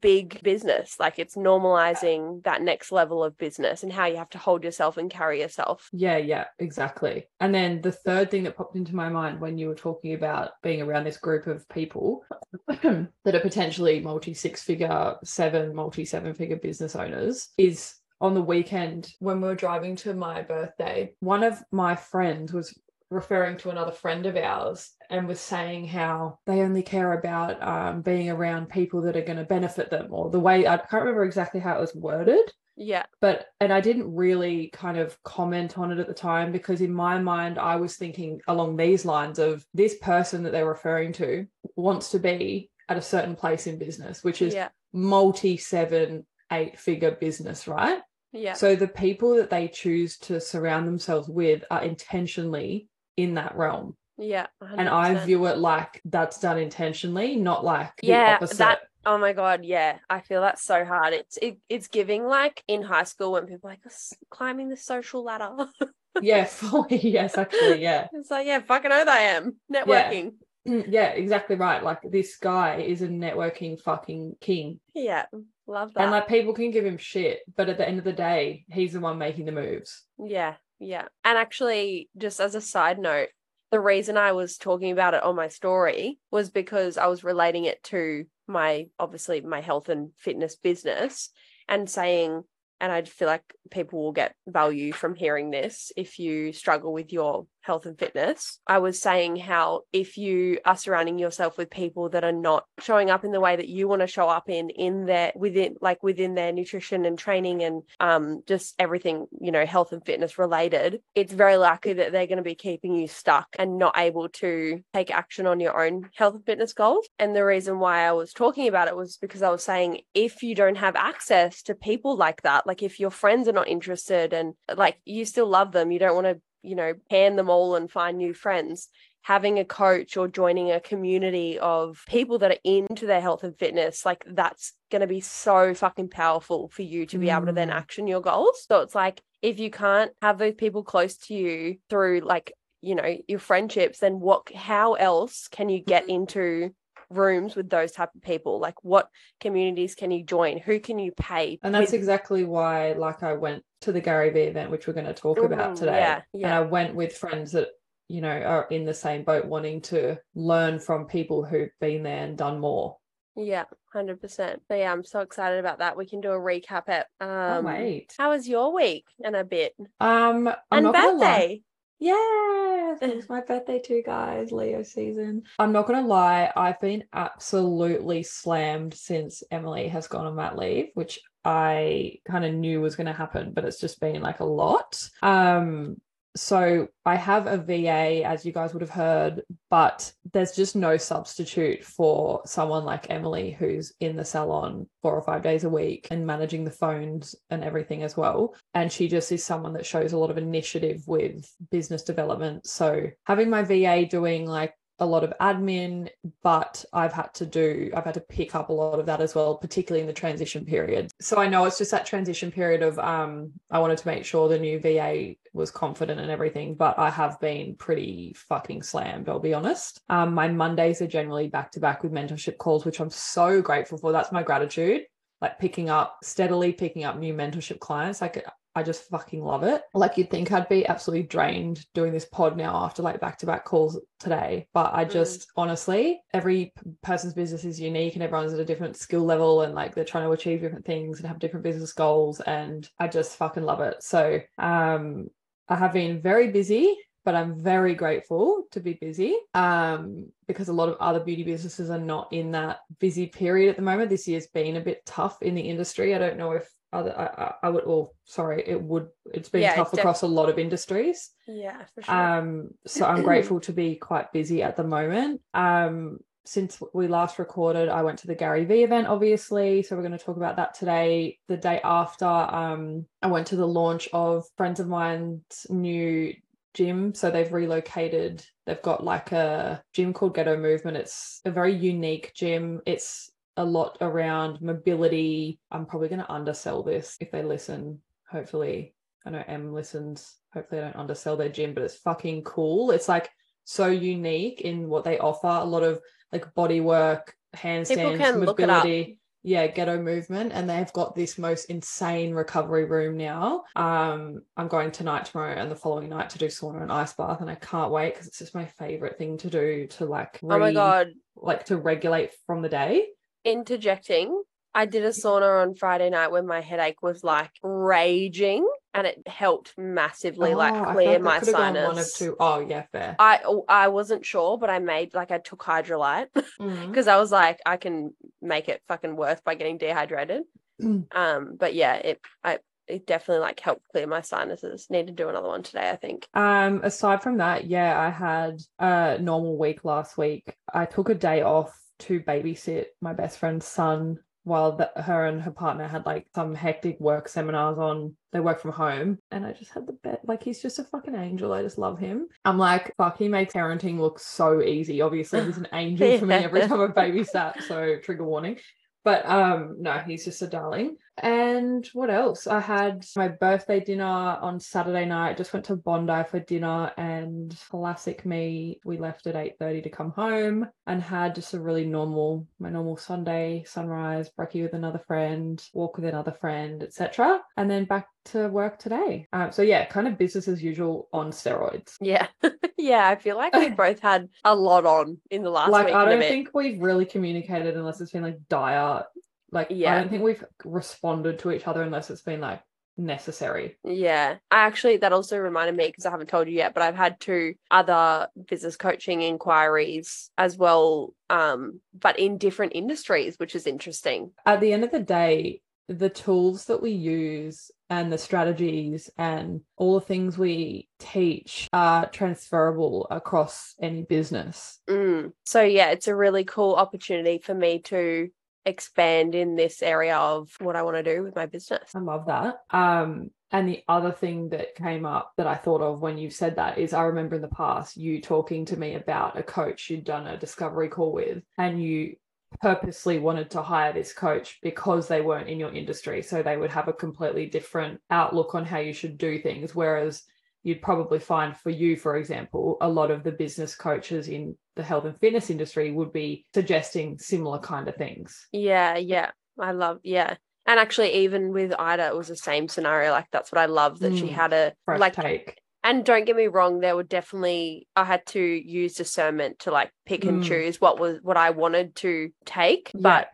[0.00, 4.38] big business like it's normalizing that next level of business and how you have to
[4.38, 7.26] hold yourself and carry yourself Yeah, yeah, exactly.
[7.40, 10.50] And then the third thing that popped into my mind when you were talking about
[10.62, 12.24] being around this group of people
[12.68, 18.42] that are potentially multi six figure, seven, multi seven figure business owners is on the
[18.42, 22.78] weekend when we were driving to my birthday, one of my friends was
[23.12, 28.02] referring to another friend of ours and was saying how they only care about um,
[28.02, 31.24] being around people that are going to benefit them or the way I can't remember
[31.24, 32.52] exactly how it was worded.
[32.76, 33.04] Yeah.
[33.20, 36.92] But and I didn't really kind of comment on it at the time because in
[36.92, 41.46] my mind I was thinking along these lines of this person that they're referring to
[41.76, 44.68] wants to be at a certain place in business which is yeah.
[44.92, 48.00] multi seven eight figure business right?
[48.32, 48.54] Yeah.
[48.54, 53.96] So the people that they choose to surround themselves with are intentionally in that realm
[54.18, 58.80] yeah and I view it like that's done intentionally not like the Yeah, opposite that-
[59.04, 59.98] Oh my god, yeah.
[60.08, 61.12] I feel that's so hard.
[61.12, 64.76] It's it, it's giving like in high school when people are like "S- climbing the
[64.76, 65.50] social ladder.
[66.22, 69.56] yeah fully yes actually yeah it's like, yeah, fucking oath I am.
[69.74, 70.34] Networking.
[70.68, 71.82] Mm, yeah, exactly right.
[71.82, 74.78] Like this guy is a networking fucking king.
[74.94, 75.24] Yeah.
[75.66, 76.02] Love that.
[76.02, 78.92] And like people can give him shit, but at the end of the day, he's
[78.92, 80.04] the one making the moves.
[80.24, 81.06] Yeah, yeah.
[81.24, 83.28] And actually, just as a side note,
[83.70, 87.64] the reason I was talking about it on my story was because I was relating
[87.64, 91.30] it to my obviously my health and fitness business
[91.68, 92.42] and saying,
[92.80, 97.12] and I feel like people will get value from hearing this if you struggle with
[97.12, 98.58] your health and fitness.
[98.66, 103.10] I was saying how if you are surrounding yourself with people that are not showing
[103.10, 106.02] up in the way that you want to show up in in their within like
[106.02, 111.00] within their nutrition and training and um just everything, you know, health and fitness related,
[111.14, 114.80] it's very likely that they're going to be keeping you stuck and not able to
[114.92, 117.08] take action on your own health and fitness goals.
[117.18, 120.42] And the reason why I was talking about it was because I was saying if
[120.42, 124.32] you don't have access to people like that, like if your friends are not interested
[124.32, 127.76] and like you still love them, you don't want to you know, pan them all
[127.76, 128.88] and find new friends.
[129.24, 133.56] Having a coach or joining a community of people that are into their health and
[133.56, 137.52] fitness, like that's going to be so fucking powerful for you to be able to
[137.52, 137.74] then Mm.
[137.74, 138.64] action your goals.
[138.66, 142.96] So it's like if you can't have those people close to you through like, you
[142.96, 146.74] know, your friendships, then what, how else can you get into
[147.16, 148.58] rooms with those type of people?
[148.58, 149.08] Like what
[149.40, 150.58] communities can you join?
[150.58, 151.58] Who can you pay?
[151.62, 154.92] And that's with- exactly why, like, I went to the Gary Vee event, which we're
[154.94, 155.98] going to talk about Mhm, today.
[155.98, 156.46] Yeah, yeah.
[156.46, 156.54] And.
[156.54, 157.68] I went with friends that,
[158.08, 162.24] you know, are in the same boat, wanting to learn from people who've been there
[162.24, 162.98] and done more.
[163.34, 164.60] Yeah, hundred percent.
[164.68, 165.96] So yeah, I'm so excited about that.
[165.96, 167.26] We can do a recap at Oh,
[167.58, 168.12] um wait.
[168.18, 169.74] how was your week and a bit?
[170.00, 171.18] Um, I'm and not gonna lie.
[171.18, 171.62] birthday.
[172.02, 174.50] Yeah, it's my birthday too, guys.
[174.50, 175.44] Leo season.
[175.60, 180.88] I'm not gonna lie, I've been absolutely slammed since Emily has gone on mat leave,
[180.94, 185.08] which I kind of knew was gonna happen, but it's just been like a lot.
[185.22, 186.00] Um,
[186.34, 190.96] so I have a VA, as you guys would have heard, but there's just no
[190.96, 196.08] substitute for someone like Emily who's in the salon four or five days a week
[196.10, 198.54] and managing the phones and everything as well.
[198.72, 202.66] And she just is someone that shows a lot of initiative with business development.
[202.66, 206.08] So having my VA doing like a lot of admin,
[206.42, 209.34] but I've had to do, I've had to pick up a lot of that as
[209.34, 211.10] well, particularly in the transition period.
[211.20, 214.48] So I know it's just that transition period of um I wanted to make sure
[214.48, 219.40] the new VA was confident and everything, but I have been pretty fucking slammed, I'll
[219.40, 220.00] be honest.
[220.08, 223.98] Um my Mondays are generally back to back with mentorship calls, which I'm so grateful
[223.98, 224.12] for.
[224.12, 225.02] That's my gratitude.
[225.40, 228.20] Like picking up steadily picking up new mentorship clients.
[228.20, 229.82] Like I just fucking love it.
[229.92, 233.46] Like you'd think I'd be absolutely drained doing this pod now after like back to
[233.46, 234.66] back calls today.
[234.72, 235.10] But I Mm.
[235.10, 239.74] just honestly, every person's business is unique and everyone's at a different skill level and
[239.74, 242.40] like they're trying to achieve different things and have different business goals.
[242.40, 244.02] And I just fucking love it.
[244.02, 245.28] So um
[245.68, 246.96] I have been very busy.
[247.24, 251.88] But I'm very grateful to be busy um, because a lot of other beauty businesses
[251.88, 254.10] are not in that busy period at the moment.
[254.10, 256.16] This year's been a bit tough in the industry.
[256.16, 259.74] I don't know if other I, I, would oh sorry it would it's been Yeah,
[259.76, 261.30] tough def- across a lot of industries.
[261.46, 262.14] Yeah, for sure.
[262.14, 265.40] um so i'm grateful to be quite busy at the moment.
[265.54, 270.02] Um since we last recorded i went to the gary vee event obviously so we're
[270.02, 271.38] going to talk about that today.
[271.48, 276.34] The day after um i went to the launch of friends of mine's new
[276.74, 280.96] gym so they've relocated they've got like a gym called ghetto movement.
[280.96, 282.80] It's a very unique gym.
[282.86, 288.94] It's a lot around mobility i'm probably going to undersell this if they listen hopefully
[289.24, 290.36] I know M listens.
[290.52, 292.90] Hopefully, I don't undersell their gym, but it's fucking cool.
[292.90, 293.30] It's like
[293.64, 295.46] so unique in what they offer.
[295.46, 296.00] A lot of
[296.32, 298.84] like body work, handstands, can look it up.
[298.84, 299.18] mobility.
[299.44, 303.64] Yeah, ghetto movement, and they've got this most insane recovery room now.
[303.74, 307.40] Um, I'm going tonight, tomorrow, and the following night to do sauna and ice bath,
[307.40, 310.58] and I can't wait because it's just my favorite thing to do to like oh
[310.60, 313.08] my god, like to regulate from the day.
[313.44, 314.42] Interjecting.
[314.74, 319.22] I did a sauna on Friday night when my headache was like raging and it
[319.26, 321.86] helped massively Oh, like clear my sinus.
[321.86, 322.36] One of two.
[322.40, 323.16] Oh yeah, fair.
[323.18, 326.28] I oh, I wasn't sure, but I made like I took Hydralyte
[326.60, 326.88] Mhm.
[326.88, 330.44] because I was like I can make it fucking worse by getting dehydrated.
[330.80, 331.14] Mm.
[331.14, 334.86] Um, but yeah, it I it definitely like helped clear my sinuses.
[334.88, 336.26] Need to do another one today, I think.
[336.32, 340.54] Um, aside from that, yeah, I had a normal week last week.
[340.72, 345.40] I took a day off to babysit my best friend's son while the, her and
[345.40, 348.16] her partner had like some hectic work seminars on.
[348.32, 351.14] They work from home, and I just had the bet Like he's just a fucking
[351.14, 351.52] angel.
[351.52, 352.28] I just love him.
[352.44, 355.00] I'm like, fuck, he makes parenting look so easy.
[355.00, 357.62] Obviously, he's an angel for me every time I babysat.
[357.62, 358.58] So trigger warning.
[359.04, 360.96] But um, no, he's just a darling.
[361.18, 362.46] And what else?
[362.46, 365.36] I had my birthday dinner on Saturday night.
[365.36, 368.80] Just went to Bondi for dinner, and classic me.
[368.84, 372.70] We left at eight thirty to come home, and had just a really normal, my
[372.70, 377.40] normal Sunday sunrise, brekkie with another friend, walk with another friend, etc.
[377.56, 379.26] And then back to work today.
[379.32, 381.96] Um, so yeah, kind of business as usual on steroids.
[382.00, 382.28] Yeah,
[382.82, 383.08] yeah.
[383.08, 385.94] I feel like we both had a lot on in the last like week.
[385.94, 389.04] I don't think we've really communicated unless it's been like dire.
[389.50, 389.94] Like yeah.
[389.94, 392.62] I don't think we've responded to each other unless it's been like
[392.96, 393.78] necessary.
[393.84, 396.96] Yeah, I actually that also reminded me because I haven't told you yet, but I've
[396.96, 403.66] had two other business coaching inquiries as well, um, but in different industries, which is
[403.66, 404.32] interesting.
[404.46, 409.60] At the end of the day, the tools that we use and the strategies and
[409.76, 414.80] all the things we teach are transferable across any business.
[414.88, 415.32] Mm.
[415.44, 418.30] So yeah, it's a really cool opportunity for me to
[418.64, 421.90] expand in this area of what I want to do with my business.
[421.94, 422.60] I love that.
[422.70, 426.56] Um, and the other thing that came up that I thought of when you said
[426.56, 430.04] that is I remember in the past you talking to me about a coach you'd
[430.04, 432.16] done a discovery call with, and you
[432.60, 436.22] purposely wanted to hire this coach because they weren't in your industry.
[436.22, 439.74] So they would have a completely different outlook on how you should do things.
[439.74, 440.24] Whereas
[440.62, 444.82] you'd probably find for you, for example, a lot of the business coaches in the
[444.82, 448.46] health and fitness industry would be suggesting similar kind of things.
[448.52, 449.30] Yeah, yeah.
[449.58, 450.36] I love yeah.
[450.64, 453.10] And actually even with Ida it was the same scenario.
[453.10, 454.32] Like that's what I love that she Mm.
[454.32, 455.58] had a like take.
[455.84, 459.92] And don't get me wrong, there were definitely I had to use discernment to like
[460.06, 460.44] pick and Mm.
[460.44, 462.90] choose what was what I wanted to take.
[462.94, 463.00] Yeah.
[463.00, 463.28] But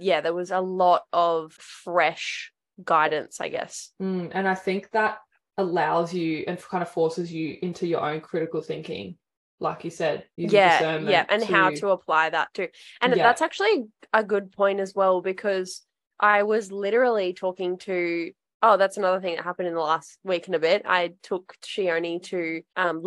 [0.00, 3.92] yeah, there was a lot of fresh guidance, I guess.
[4.00, 5.18] Mm, and I think that
[5.58, 9.16] allows you and kind of forces you into your own critical thinking,
[9.60, 10.24] like you said.
[10.36, 12.68] yeah, yeah, and how to apply that too.
[13.00, 13.22] And Yeah.
[13.24, 15.82] that's actually a good point as well because
[16.18, 18.32] I was literally talking to.
[18.62, 20.82] Oh, that's another thing that happened in the last week and a bit.
[20.86, 23.02] I took Shioni to um,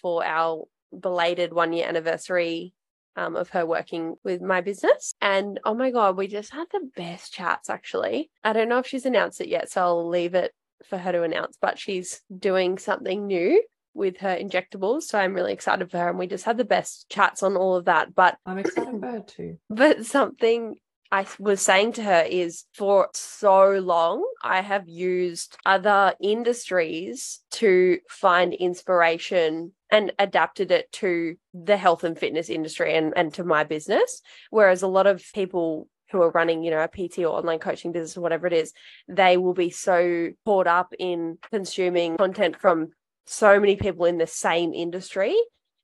[0.00, 0.64] for our
[0.98, 2.74] belated one year anniversary
[3.16, 5.14] um, of her working with my business.
[5.20, 8.30] And oh my God, we just had the best chats actually.
[8.44, 10.52] I don't know if she's announced it yet, so I'll leave it
[10.84, 13.62] for her to announce, but she's doing something new
[13.94, 15.02] with her injectables.
[15.02, 16.08] So I'm really excited for her.
[16.08, 18.14] And we just had the best chats on all of that.
[18.14, 19.58] But I'm excited for her too.
[19.70, 20.76] but something
[21.10, 27.98] I was saying to her is for so long, I have used other industries to
[28.10, 33.64] find inspiration and adapted it to the health and fitness industry and, and to my
[33.64, 34.20] business.
[34.50, 37.92] Whereas a lot of people who are running, you know, a PT or online coaching
[37.92, 38.74] business or whatever it is,
[39.08, 42.88] they will be so caught up in consuming content from
[43.26, 45.34] so many people in the same industry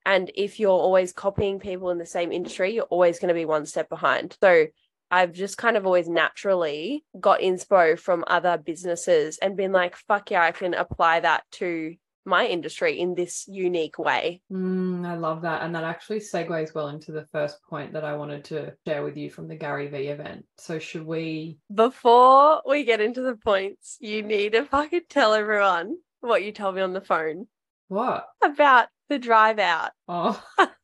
[0.07, 3.47] and if you're always copying people in the same industry, you're always going to be
[3.47, 4.37] one step behind.
[4.43, 4.67] So
[5.15, 10.33] I've just kind of always naturally got inspo from other businesses and been like, fuck
[10.33, 11.95] yeah, I can apply that to
[12.27, 14.43] my industry in this unique way.
[14.51, 15.63] Mm, I love that.
[15.63, 19.17] And that actually segues well into the first point that I wanted to share with
[19.17, 20.47] you from the Gary Vee event.
[20.59, 21.59] So, should we?
[21.73, 26.75] Before we get into the points, you need to fucking tell everyone what you told
[26.75, 27.47] me on the phone
[27.87, 28.27] What?
[28.43, 29.93] about the drive out.
[30.09, 30.43] Oh,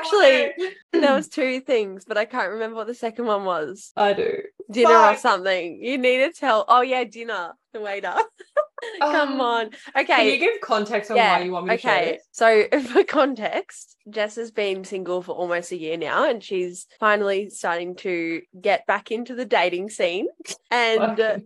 [0.00, 0.52] Actually,
[0.92, 3.92] there was two things, but I can't remember what the second one was.
[3.96, 4.38] I do.
[4.70, 5.82] Dinner or something.
[5.82, 6.64] You need to tell.
[6.68, 7.52] Oh yeah, dinner.
[7.72, 8.14] The waiter.
[9.00, 9.44] Come Oh.
[9.44, 9.66] on.
[9.96, 10.04] Okay.
[10.04, 12.18] Can you give context on Yeah, why you want me to share Okay.
[12.32, 17.50] So for context, Jess has been single for almost a year now, and she's finally
[17.50, 20.28] starting to get back into the dating scene.
[20.70, 21.44] And.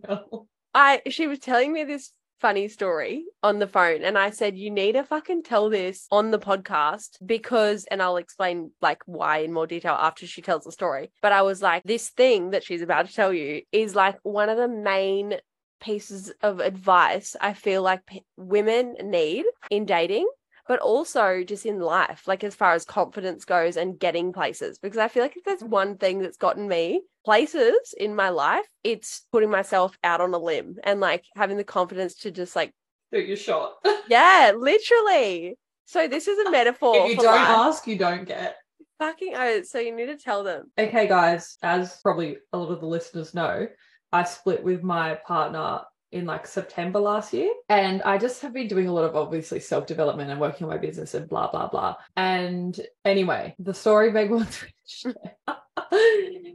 [0.77, 4.69] I she was telling me this funny story on the phone and I said you
[4.69, 9.53] need to fucking tell this on the podcast because and I'll explain like why in
[9.53, 11.11] more detail after she tells the story.
[11.21, 14.49] But I was like this thing that she's about to tell you is like one
[14.49, 15.35] of the main
[15.79, 20.27] pieces of advice I feel like p- women need in dating
[20.67, 24.79] but also just in life, like as far as confidence goes and getting places.
[24.79, 25.69] Because I feel like if there's mm-hmm.
[25.69, 30.37] one thing that's gotten me places in my life, it's putting myself out on a
[30.37, 32.73] limb and like having the confidence to just like,
[33.11, 33.73] Do your shot.
[34.09, 35.57] yeah, literally.
[35.85, 36.95] So this is a metaphor.
[36.97, 37.49] if you don't life.
[37.49, 38.55] ask, you don't get.
[38.97, 40.71] fucking oh, so you need to tell them.
[40.77, 43.67] Okay, guys, as probably a lot of the listeners know,
[44.11, 45.81] I split with my partner
[46.15, 47.51] in like September last year.
[47.69, 50.71] And I just have been doing a lot of obviously self development and working on
[50.71, 51.95] my business and blah, blah, blah.
[52.15, 54.65] And anyway, the story Meg wants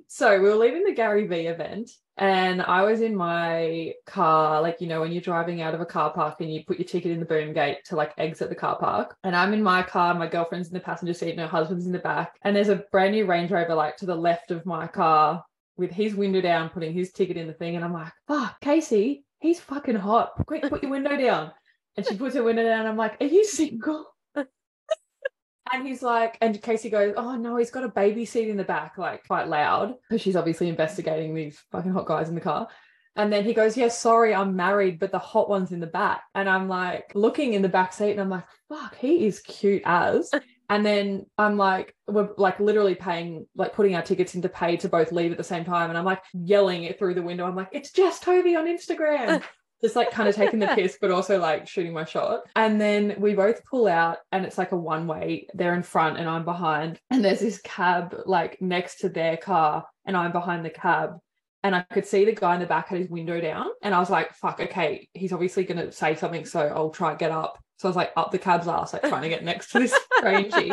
[0.08, 1.90] so we were leaving the Gary Vee event.
[2.16, 5.86] And I was in my car, like, you know, when you're driving out of a
[5.86, 8.54] car park and you put your ticket in the boom gate to like exit the
[8.54, 9.16] car park.
[9.24, 11.92] And I'm in my car, my girlfriend's in the passenger seat, and her husband's in
[11.92, 12.38] the back.
[12.42, 15.44] And there's a brand new Range Rover, like, to the left of my car
[15.76, 17.74] with his window down, putting his ticket in the thing.
[17.74, 20.32] And I'm like, fuck, Casey, he's fucking hot.
[20.46, 21.52] Quick, put your window down.
[21.96, 22.86] And she puts her window down.
[22.86, 24.06] I'm like, are you single?
[25.72, 28.64] And he's like, and Casey goes, Oh no, he's got a baby seat in the
[28.64, 32.68] back, like quite loud, because she's obviously investigating these fucking hot guys in the car.
[33.16, 36.22] And then he goes, Yeah, sorry, I'm married, but the hot one's in the back.
[36.34, 39.82] And I'm like looking in the back seat and I'm like, Fuck, he is cute
[39.84, 40.30] as.
[40.70, 44.88] And then I'm like, we're like literally paying, like putting our tickets into pay to
[44.88, 45.90] both leave at the same time.
[45.90, 47.44] And I'm like yelling it through the window.
[47.44, 49.42] I'm like, it's Jess Tovey on Instagram.
[49.82, 52.42] Just like kind of taking the piss, but also like shooting my shot.
[52.54, 55.46] And then we both pull out, and it's like a one way.
[55.54, 57.00] They're in front, and I'm behind.
[57.10, 61.18] And there's this cab like next to their car, and I'm behind the cab.
[61.62, 63.68] And I could see the guy in the back had his window down.
[63.82, 66.44] And I was like, fuck, okay, he's obviously going to say something.
[66.44, 67.58] So I'll try and get up.
[67.80, 69.98] So I was like, up the cab's ass, like trying to get next to this
[70.20, 70.70] strangey.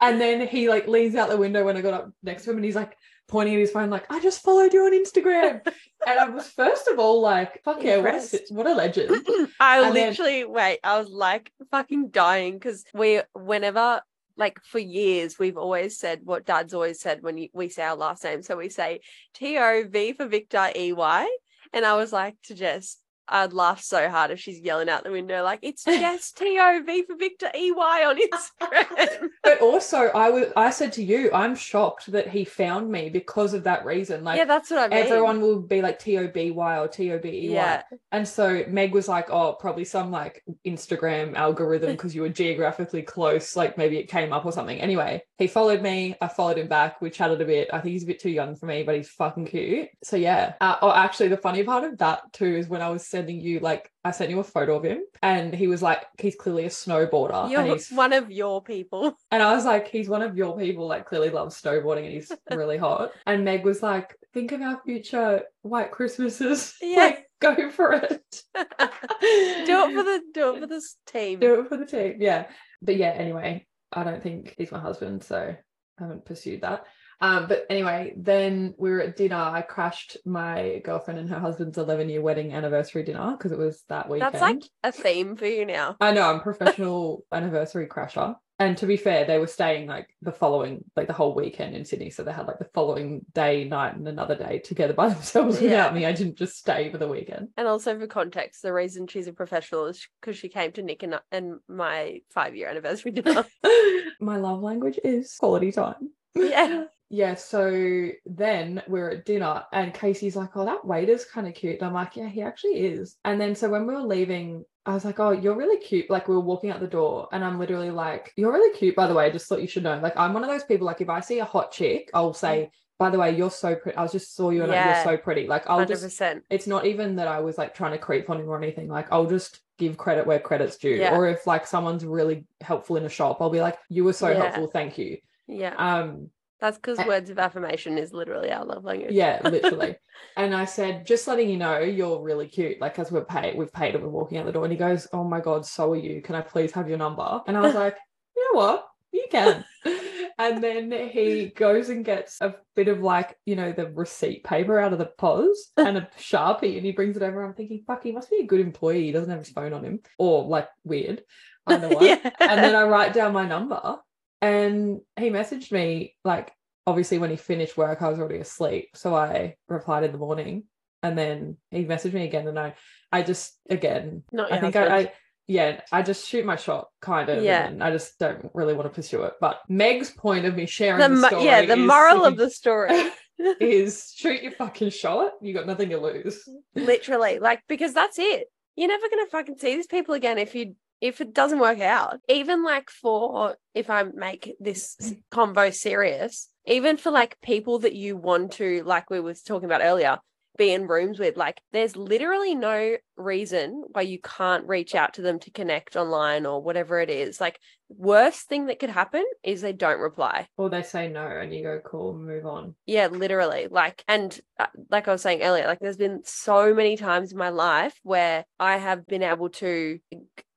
[0.00, 2.56] And then he like leans out the window when I got up next to him
[2.58, 2.96] and he's like
[3.26, 5.60] pointing at his phone, like, I just followed you on Instagram.
[6.06, 9.10] and I was first of all like, fuck yeah, what a, what a legend.
[9.60, 10.78] I And then- literally wait.
[10.84, 14.00] I was like fucking dying because we, whenever,
[14.36, 17.96] like for years, we've always said what Dad's always said when you, we say our
[17.96, 18.42] last name.
[18.42, 19.00] So we say
[19.34, 21.36] T O V for Victor E Y,
[21.72, 25.10] and I was like to Jess, I'd laugh so hard if she's yelling out the
[25.10, 29.28] window like it's Jess T O V for Victor E Y on Instagram.
[29.44, 33.54] But also I was I said to you, I'm shocked that he found me because
[33.54, 34.24] of that reason.
[34.24, 35.06] Like yeah, that's what I mean.
[35.06, 37.54] everyone will be like T O B Y or T O B E Y.
[37.54, 42.28] yeah, And so Meg was like, oh, probably some like Instagram algorithm because you were
[42.28, 43.56] geographically close.
[43.56, 44.80] Like maybe it came up or something.
[44.80, 46.14] Anyway, he followed me.
[46.20, 47.00] I followed him back.
[47.00, 47.68] We chatted a bit.
[47.72, 49.88] I think he's a bit too young for me, but he's fucking cute.
[50.02, 50.54] So yeah.
[50.60, 53.58] Uh, oh, actually, the funny part of that too is when I was sending you,
[53.58, 56.68] like, I sent you a photo of him and he was like, he's clearly a
[56.68, 57.42] snowboarder.
[57.44, 59.14] and you're he's one of your people.
[59.32, 62.30] and I was like, he's one of your people, like clearly loves snowboarding and he's
[62.50, 63.10] really hot.
[63.26, 66.74] And Meg was like, think of our future white Christmases.
[66.80, 66.96] Yeah.
[66.98, 68.42] Like, go for it.
[68.54, 71.40] do it for the do it for this team.
[71.40, 72.18] Do it for the team.
[72.20, 72.46] Yeah.
[72.80, 76.86] But yeah, anyway, I don't think he's my husband, so I haven't pursued that.
[77.20, 79.36] Um, but anyway, then we were at dinner.
[79.36, 83.82] I crashed my girlfriend and her husband's 11 year wedding anniversary dinner because it was
[83.88, 84.34] that weekend.
[84.34, 85.96] That's like a theme for you now.
[86.00, 88.36] I know I'm a professional anniversary crasher.
[88.60, 91.84] And to be fair, they were staying like the following, like the whole weekend in
[91.84, 92.10] Sydney.
[92.10, 95.68] So they had like the following day, night, and another day together by themselves Yeah.
[95.68, 96.06] without me.
[96.06, 97.48] I didn't just stay for the weekend.
[97.56, 101.04] And also for context, the reason she's a professional is because she came to Nick
[101.04, 103.44] and, and my five year anniversary dinner.
[104.20, 106.10] My love language is quality time.
[106.34, 106.86] Yeah.
[107.10, 111.78] Yeah, so then we're at dinner and Casey's like, Oh, that waiter's kind of cute.
[111.78, 113.16] And I'm like, Yeah, he actually is.
[113.24, 116.10] And then so when we were leaving, I was like, Oh, you're really cute.
[116.10, 119.06] Like we were walking out the door and I'm literally like, You're really cute, by
[119.06, 119.24] the way.
[119.24, 119.98] I just thought you should know.
[120.02, 122.70] Like I'm one of those people, like if I see a hot chick, I'll say,
[122.98, 123.96] by the way, you're so pretty.
[123.96, 124.84] I just saw you and Yeah.
[125.04, 125.46] you're so pretty.
[125.46, 128.40] Like I'll Hundred just it's not even that I was like trying to creep on
[128.40, 128.88] him or anything.
[128.88, 130.90] Like I'll just give credit where credit's due.
[130.90, 131.16] Yeah.
[131.16, 134.28] Or if like someone's really helpful in a shop, I'll be like, you were so
[134.30, 134.34] Yeah.
[134.42, 135.18] helpful, thank you.
[135.46, 135.74] Yeah.
[135.76, 139.12] Um, That's because words of affirmation is literally our love language.
[139.12, 139.96] yeah, literally.
[140.36, 142.80] and I said, just letting you know, you're really cute.
[142.80, 144.64] Like as we're paid, we've paid and we're walking out the door.
[144.64, 146.20] And he goes, Oh my God, so are you.
[146.20, 147.40] Can I please have your number?
[147.46, 147.96] And I was like,
[148.36, 148.88] you know what?
[149.12, 149.64] You can.
[150.38, 154.80] and then he goes and gets a bit of like, you know, the receipt paper
[154.80, 157.44] out of the pos and a sharpie and he brings it over.
[157.44, 159.04] I'm thinking, fuck, he must be a good employee.
[159.04, 160.00] He doesn't have his phone on him.
[160.18, 161.22] Or like weird.
[161.68, 162.06] I don't know why.
[162.06, 162.30] yeah.
[162.40, 163.98] and then I write down my number
[164.42, 166.52] and he messaged me like
[166.86, 170.64] obviously when he finished work I was already asleep so I replied in the morning
[171.02, 172.74] and then he messaged me again and I
[173.12, 174.76] I just again Not I think.
[174.76, 175.12] I, I
[175.46, 177.66] yeah I just shoot my shot kind of Yeah.
[177.66, 181.00] and I just don't really want to pursue it but Meg's point of me sharing
[181.00, 183.10] the the, story yeah, the is- moral of the story.
[183.60, 186.42] is shoot your fucking shot you got nothing to lose
[186.74, 190.74] literally like because that's it you're never gonna fucking see these people again if you
[191.00, 196.96] if it doesn't work out even like for if i make this convo serious even
[196.96, 200.18] for like people that you want to like we was talking about earlier
[200.58, 205.22] be in rooms with like there's literally no reason why you can't reach out to
[205.22, 207.40] them to connect online or whatever it is.
[207.40, 210.48] Like worst thing that could happen is they don't reply.
[210.58, 212.74] Or they say no and you go cool move on.
[212.84, 213.68] Yeah, literally.
[213.70, 217.38] Like, and uh, like I was saying earlier, like there's been so many times in
[217.38, 219.98] my life where I have been able to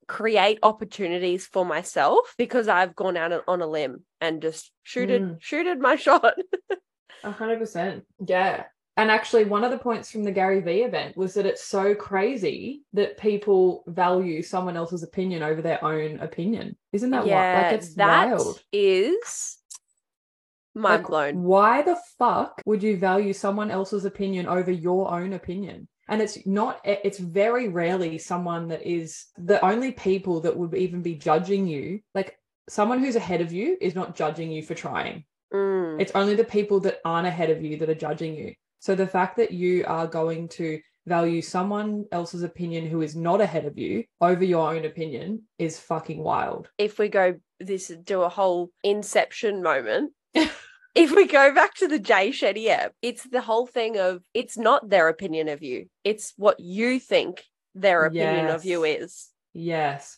[0.07, 5.37] create opportunities for myself because I've gone out on a limb and just shooted, Mm.
[5.41, 6.33] shooted my shot.
[7.23, 8.05] A hundred percent.
[8.25, 8.65] Yeah.
[8.97, 11.95] And actually, one of the points from the Gary Vee event was that it's so
[11.95, 16.75] crazy that people value someone else's opinion over their own opinion.
[16.91, 17.63] Isn't that wild?
[17.63, 18.61] Like it's that wild.
[18.73, 19.57] is
[20.75, 21.43] mind Like, blown.
[21.43, 25.87] Why the fuck would you value someone else's opinion over your own opinion?
[26.11, 31.01] And it's not, it's very rarely someone that is the only people that would even
[31.01, 32.01] be judging you.
[32.13, 32.37] Like
[32.69, 35.23] someone who's ahead of you is not judging you for trying.
[35.53, 38.53] Mm, It's only the people that aren't ahead of you that are judging you.
[38.79, 43.41] So the fact that you are going to value someone else's opinion who is not
[43.41, 46.69] ahead of you over your own opinion is fucking wild.
[46.77, 50.11] if we go this do a whole inception moment.
[50.95, 54.57] if we go back to the Jay Shetty app, it's the whole thing of it's
[54.57, 55.87] not their opinion of you.
[56.03, 57.43] It's what you think
[57.75, 59.29] their opinion of you is.
[59.53, 60.17] Yes.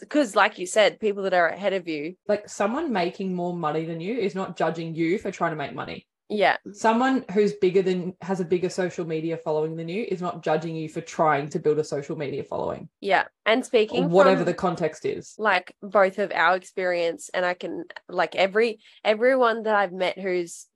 [0.00, 3.84] Because, like you said, people that are ahead of you, Like someone making more money
[3.84, 6.06] than you is not judging you for trying to make money.
[6.30, 10.42] Yeah, Someone who's bigger than has a bigger social media following than you is not
[10.42, 12.88] judging you for trying to build a social media following.
[13.00, 13.24] yeah.
[13.44, 15.34] And speaking whatever from, the context is.
[15.36, 20.66] like both of our experience, and I can like every everyone that I've met who's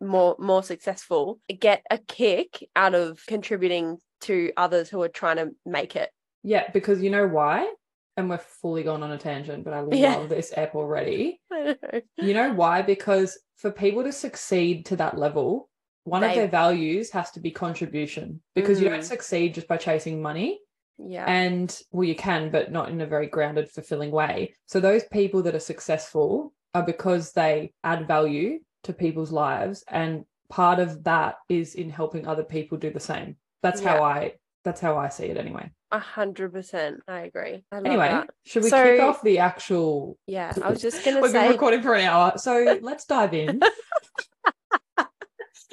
[0.00, 5.50] more more successful get a kick out of contributing to others who are trying to
[5.66, 6.10] make it.
[6.42, 7.70] Yeah, because you know why?
[8.16, 10.16] And we're fully gone on a tangent, but I Yeah.
[10.16, 11.40] love this app already.
[11.50, 11.74] Know.
[12.18, 12.82] You know why?
[12.82, 15.68] Because for people to succeed to that level,
[16.04, 19.04] one of their values has to be contribution because you don't Mm.
[19.04, 20.60] succeed just by chasing money.
[20.98, 21.24] Yeah.
[21.26, 24.54] And well, you can, but not in a very grounded, fulfilling way.
[24.66, 29.82] So those people that are successful are because they add value to people's lives.
[29.88, 33.36] And part of that is in helping other people do the same.
[33.62, 33.96] That's Yeah.
[33.96, 34.32] how I
[34.64, 35.70] that's how I see it anyway.
[35.94, 37.02] A hundred percent.
[37.06, 37.64] I agree.
[37.70, 38.30] I love Anyway, that.
[38.44, 40.52] should we So- kick off the actual Yeah.
[40.60, 43.60] I was just gonna We've been recording for an hour, so let's dive in.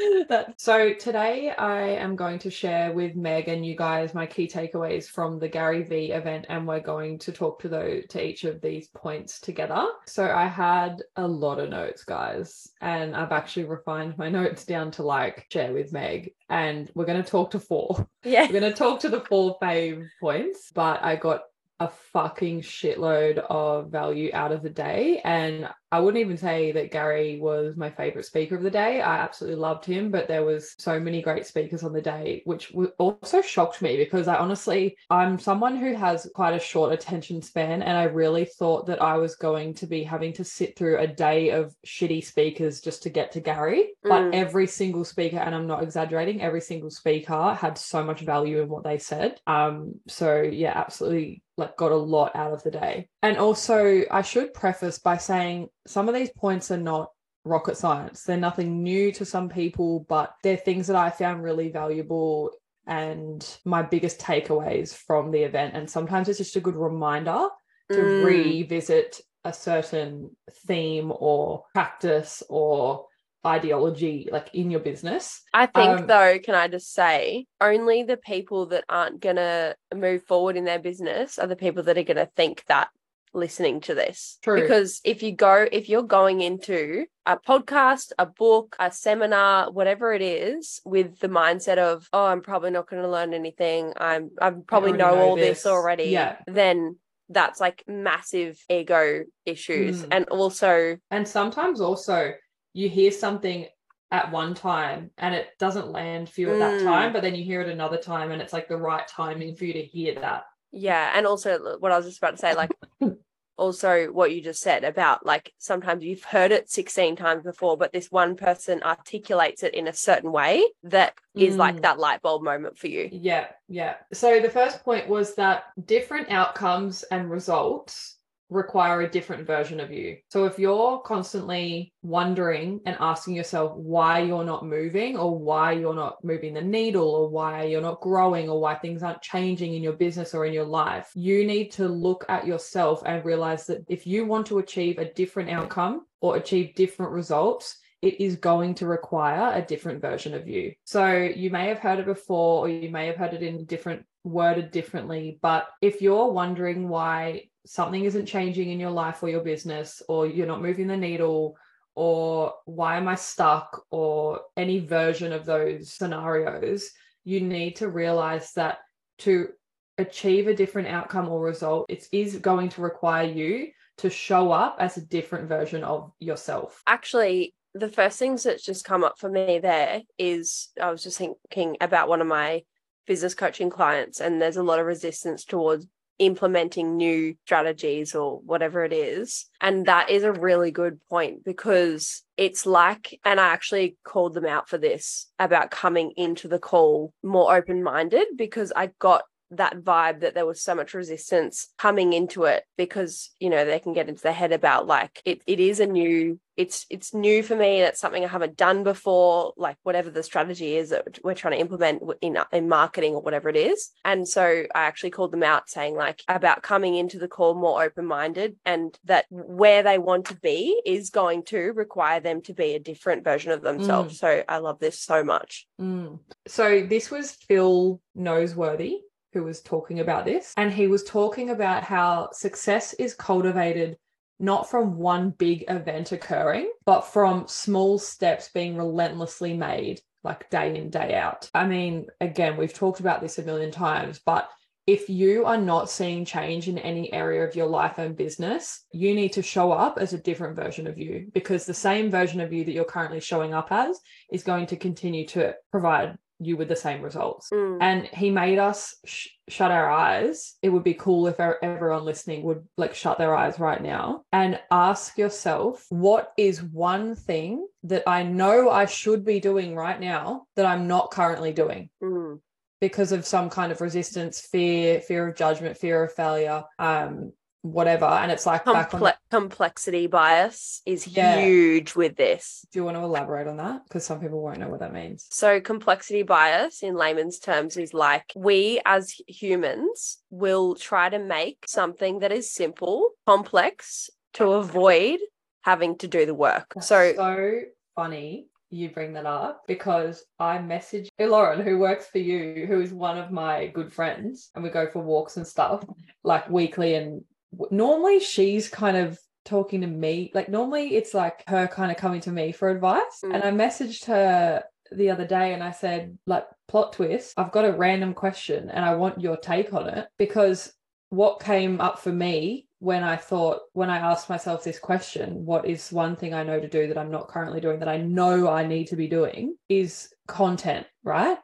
[0.29, 4.47] That- so today I am going to share with Meg and you guys my key
[4.47, 8.43] takeaways from the Gary Vee event, and we're going to talk to those to each
[8.43, 9.85] of these points together.
[10.05, 14.91] So I had a lot of notes, guys, and I've actually refined my notes down
[14.91, 18.07] to like share with Meg, and we're going to talk to four.
[18.23, 18.43] Yeah.
[18.43, 21.41] We're going to talk to the four fave points, but I got
[21.79, 25.19] a fucking shitload of value out of the day.
[25.23, 29.01] And I wouldn't even say that Gary was my favorite speaker of the day.
[29.01, 32.73] I absolutely loved him, but there was so many great speakers on the day, which
[32.97, 37.81] also shocked me because I honestly, I'm someone who has quite a short attention span.
[37.81, 41.07] And I really thought that I was going to be having to sit through a
[41.07, 43.93] day of shitty speakers just to get to Gary.
[44.01, 44.35] But Mm.
[44.35, 48.69] every single speaker, and I'm not exaggerating, every single speaker had so much value in
[48.69, 49.39] what they said.
[49.45, 53.09] Um, so yeah, absolutely like got a lot out of the day.
[53.23, 57.11] And also I should preface by saying some of these points are not
[57.43, 58.23] rocket science.
[58.23, 62.51] They're nothing new to some people, but they're things that I found really valuable
[62.87, 65.75] and my biggest takeaways from the event.
[65.75, 67.47] And sometimes it's just a good reminder
[67.91, 68.23] to Mm.
[68.23, 70.35] revisit a certain
[70.67, 73.07] theme or practice or
[73.45, 75.41] ideology like in your business.
[75.53, 80.23] I think Um, though, can I just say, only the people that aren't gonna move
[80.23, 82.89] forward in their business are the people that are gonna think that
[83.33, 84.37] listening to this.
[84.41, 84.61] True.
[84.61, 90.13] Because if you go, if you're going into a podcast, a book, a seminar, whatever
[90.13, 93.93] it is, with the mindset of, oh, I'm probably not gonna learn anything.
[93.97, 96.05] I'm I probably know, know all this, this." already.
[96.05, 96.37] Yeah.
[96.47, 96.97] Then
[97.29, 100.03] that's like massive ego issues.
[100.03, 100.07] Mm.
[100.11, 102.33] And also And sometimes also
[102.73, 103.67] you hear something
[104.11, 106.83] at one time and it doesn't land for you at that Mm.
[106.83, 109.63] time, but then you hear it another time and it's like the right timing for
[109.63, 110.43] you to hear that.
[110.71, 112.71] Yeah, and also what I was just about to say, like
[113.57, 117.91] also what you just said about like sometimes you've heard it 16 times before, but
[117.93, 121.81] this one person articulates it in a certain way that is like Mm.
[121.83, 123.09] that light bulb moment for you.
[123.11, 123.95] Yeah, yeah.
[124.13, 128.17] So the first point was that different outcomes and results
[128.51, 130.17] require a different version of you.
[130.29, 135.95] So if you're constantly wondering and asking yourself why you're not moving or why you're
[135.95, 139.81] not moving the needle or why you're not growing or why things aren't changing in
[139.81, 143.85] your business or in your life, you need to look at yourself and realize that
[143.87, 148.73] if you want to achieve a different outcome or achieve different results, it is going
[148.75, 150.73] to require a different version of you.
[150.85, 154.05] So you may have heard it before, or you may have heard it in different
[154.23, 155.39] worded differently.
[155.41, 160.27] But if you're wondering why something isn't changing in your life or your business, or
[160.27, 161.55] you're not moving the needle,
[161.95, 166.89] or why am I stuck, or any version of those scenarios,
[167.23, 168.79] you need to realize that
[169.19, 169.49] to
[169.97, 174.77] achieve a different outcome or result, it is going to require you to show up
[174.79, 176.81] as a different version of yourself.
[176.87, 181.17] Actually, the first things that's just come up for me there is I was just
[181.17, 182.63] thinking about one of my
[183.05, 185.87] business coaching clients, and there's a lot of resistance towards
[186.21, 189.49] implementing new strategies or whatever it is.
[189.59, 194.45] And that is a really good point because it's like, and I actually called them
[194.45, 199.77] out for this about coming into the call more open minded because I got that
[199.81, 203.93] vibe that there was so much resistance coming into it because you know they can
[203.93, 207.55] get into their head about like it, it is a new it's it's new for
[207.55, 211.53] me that's something i haven't done before like whatever the strategy is that we're trying
[211.53, 213.91] to implement in in marketing or whatever it is.
[214.03, 214.43] And so
[214.75, 218.55] i actually called them out saying like about coming into the call more open minded
[218.65, 222.79] and that where they want to be is going to require them to be a
[222.79, 224.19] different version of themselves.
[224.19, 225.67] So i love this so much.
[225.79, 226.19] Mm.
[226.47, 228.99] So this was Phil Noseworthy
[229.33, 233.97] who was talking about this, and he was talking about how success is cultivated
[234.41, 240.75] not from one big event occurring, but from small steps being relentlessly made, like day
[240.75, 241.49] in, day out.
[241.53, 244.49] I mean, again, we've talked about this a million times, but
[244.87, 249.13] if you are not seeing change in any area of your life and business, you
[249.13, 252.51] need to show up as a different version of you because the same version of
[252.51, 253.99] you that you're currently showing up as
[254.31, 257.49] is going to continue to provide you with the same results.
[257.53, 257.77] Mm.
[257.81, 260.55] And he made us sh- shut our eyes.
[260.61, 264.23] It would be cool if e- everyone listening would like shut their eyes right now
[264.31, 269.99] and ask yourself, what is one thing that I know I should be doing right
[269.99, 271.89] now that I'm not currently doing?
[272.03, 272.39] Mm.
[272.79, 277.31] because of some kind of resistance, fear, fear of judgment, fear of failure, um,
[277.61, 278.05] whatever.
[278.05, 278.65] And it's like.
[278.65, 281.39] Comple- complexity bias is Yeah.
[281.39, 282.65] huge with this.
[282.71, 283.83] Do you want to elaborate on that?
[283.85, 285.27] Because some people won't know what that means.
[285.31, 291.65] So, complexity bias in layman's terms is like we as humans will try to make
[291.67, 295.19] something that is simple complex to avoid
[295.61, 296.73] having to do the work.
[296.81, 297.61] So, so
[297.95, 302.93] funny you bring that up because I messaged Lauren, who works for you, who is
[302.93, 305.83] one of my good friends, and we go for walks and stuff
[306.23, 306.95] like weekly.
[306.95, 307.23] And
[307.69, 312.21] normally she's kind of talking to me, like, normally it's like her kind of coming
[312.21, 313.21] to me for advice.
[313.23, 313.35] Mm.
[313.35, 317.65] And I messaged her the other day and I said, like, plot twist, I've got
[317.65, 320.73] a random question and I want your take on it because
[321.09, 325.67] what came up for me when I thought, when I asked myself this question, what
[325.67, 328.49] is one thing I know to do that I'm not currently doing that I know
[328.49, 331.37] I need to be doing is content, right?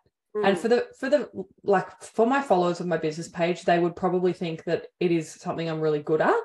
[0.43, 1.29] And mm, for the, for the,
[1.63, 5.31] like, for my followers of my business page, they would probably think that it is
[5.31, 6.35] something I'm really good at.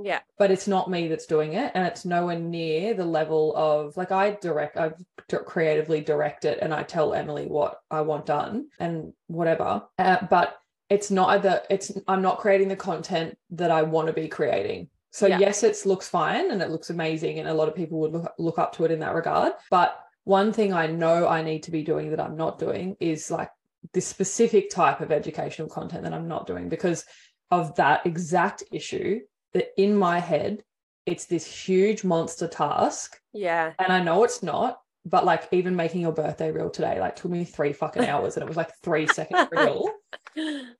[0.00, 3.94] Yeah, but it's not me that's doing it and it's nowhere near the level of
[3.94, 4.90] like i direct i
[5.44, 9.82] creatively direct it and i tell emily what i want done and whatever.
[9.98, 10.56] Uh, but
[10.88, 14.88] it's not the it's i'm not creating the content that i want to be creating.
[15.10, 15.40] So Yeah.
[15.40, 18.32] yes it looks fine and it looks amazing and a lot of people would look,
[18.38, 21.70] look up to it in that regard but one thing i know i need to
[21.70, 23.50] be doing that i'm not doing is like
[23.92, 27.04] this specific type of educational content that i'm not doing because
[27.50, 29.20] of that exact issue
[29.52, 30.62] that in my head
[31.04, 36.00] it's this huge monster task yeah, and i know it's not but like even making
[36.00, 39.06] your birthday reel today like took me three fucking hours and it was like three
[39.06, 39.90] second reel.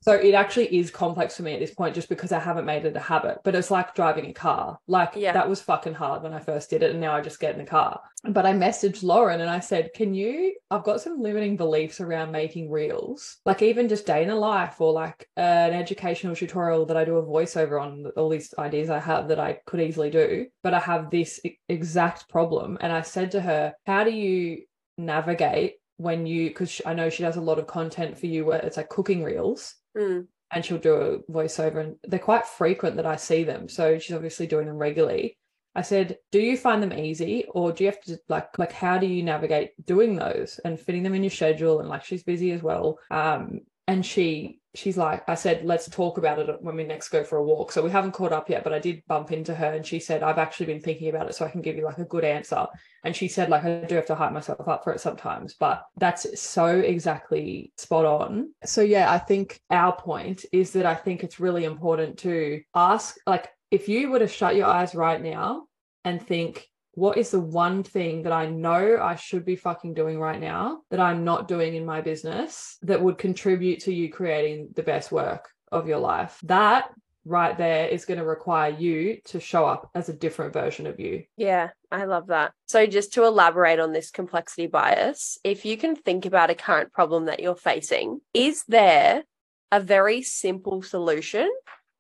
[0.01, 2.85] So it actually is complex for me at this point just because I haven't made
[2.85, 3.39] it a habit.
[3.45, 4.79] But it's like driving a car.
[4.87, 5.33] Like Yeah.
[5.33, 6.91] that was fucking hard when I first did it.
[6.93, 8.01] And now I just get in the car.
[8.25, 10.55] But I messaged Lauren and I said, Can you?
[10.71, 14.81] I've got some limiting beliefs around making reels, like even just day in a life
[14.81, 19.01] or like an educational tutorial that I do a voiceover on, all these ideas I
[19.01, 20.47] have that I could easily do.
[20.63, 22.79] But I have this exact problem.
[22.81, 24.63] And I said to her, How do you
[24.99, 28.61] navigate when you, because I know she does a lot of content for you where
[28.61, 33.07] it's like cooking reels Mm, and she'll do a voiceover and they're quite frequent that
[33.07, 33.69] I see them.
[33.69, 35.37] So she's obviously doing them regularly.
[35.75, 38.99] I said, do you find them easy or do you have to like like how
[38.99, 42.53] do you navigate doing those and fitting them in your schedule and like she's busy
[42.53, 42.99] as well.
[43.11, 47.25] Um and she she's like I said let's talk about it when we next go
[47.25, 47.73] for a walk.
[47.73, 50.23] So we haven't caught up yet but I did bump into her and she said
[50.23, 52.67] I've actually been thinking about it so I can give you like a good answer.
[53.05, 55.85] And she said like I do have to hype myself up for it sometimes but
[55.99, 58.53] that's so exactly spot on.
[58.65, 63.17] So yeah, I think our point is that I think it's really important to ask
[63.27, 65.65] like if you were to shut your eyes right now
[66.05, 70.19] and think, what is the one thing that I know I should be fucking doing
[70.21, 74.71] right now that I'm not doing in my business that would contribute to you creating
[74.75, 76.39] the best work of your life?
[76.45, 76.91] That
[77.25, 80.99] right there is going to require you to show up as a different version of
[80.99, 81.25] you.
[81.37, 82.53] yeah, I love that.
[82.67, 86.93] So, just to elaborate on this complexity bias, if you can think about a current
[86.93, 89.25] problem that you're facing, is there
[89.71, 91.51] a very simple solution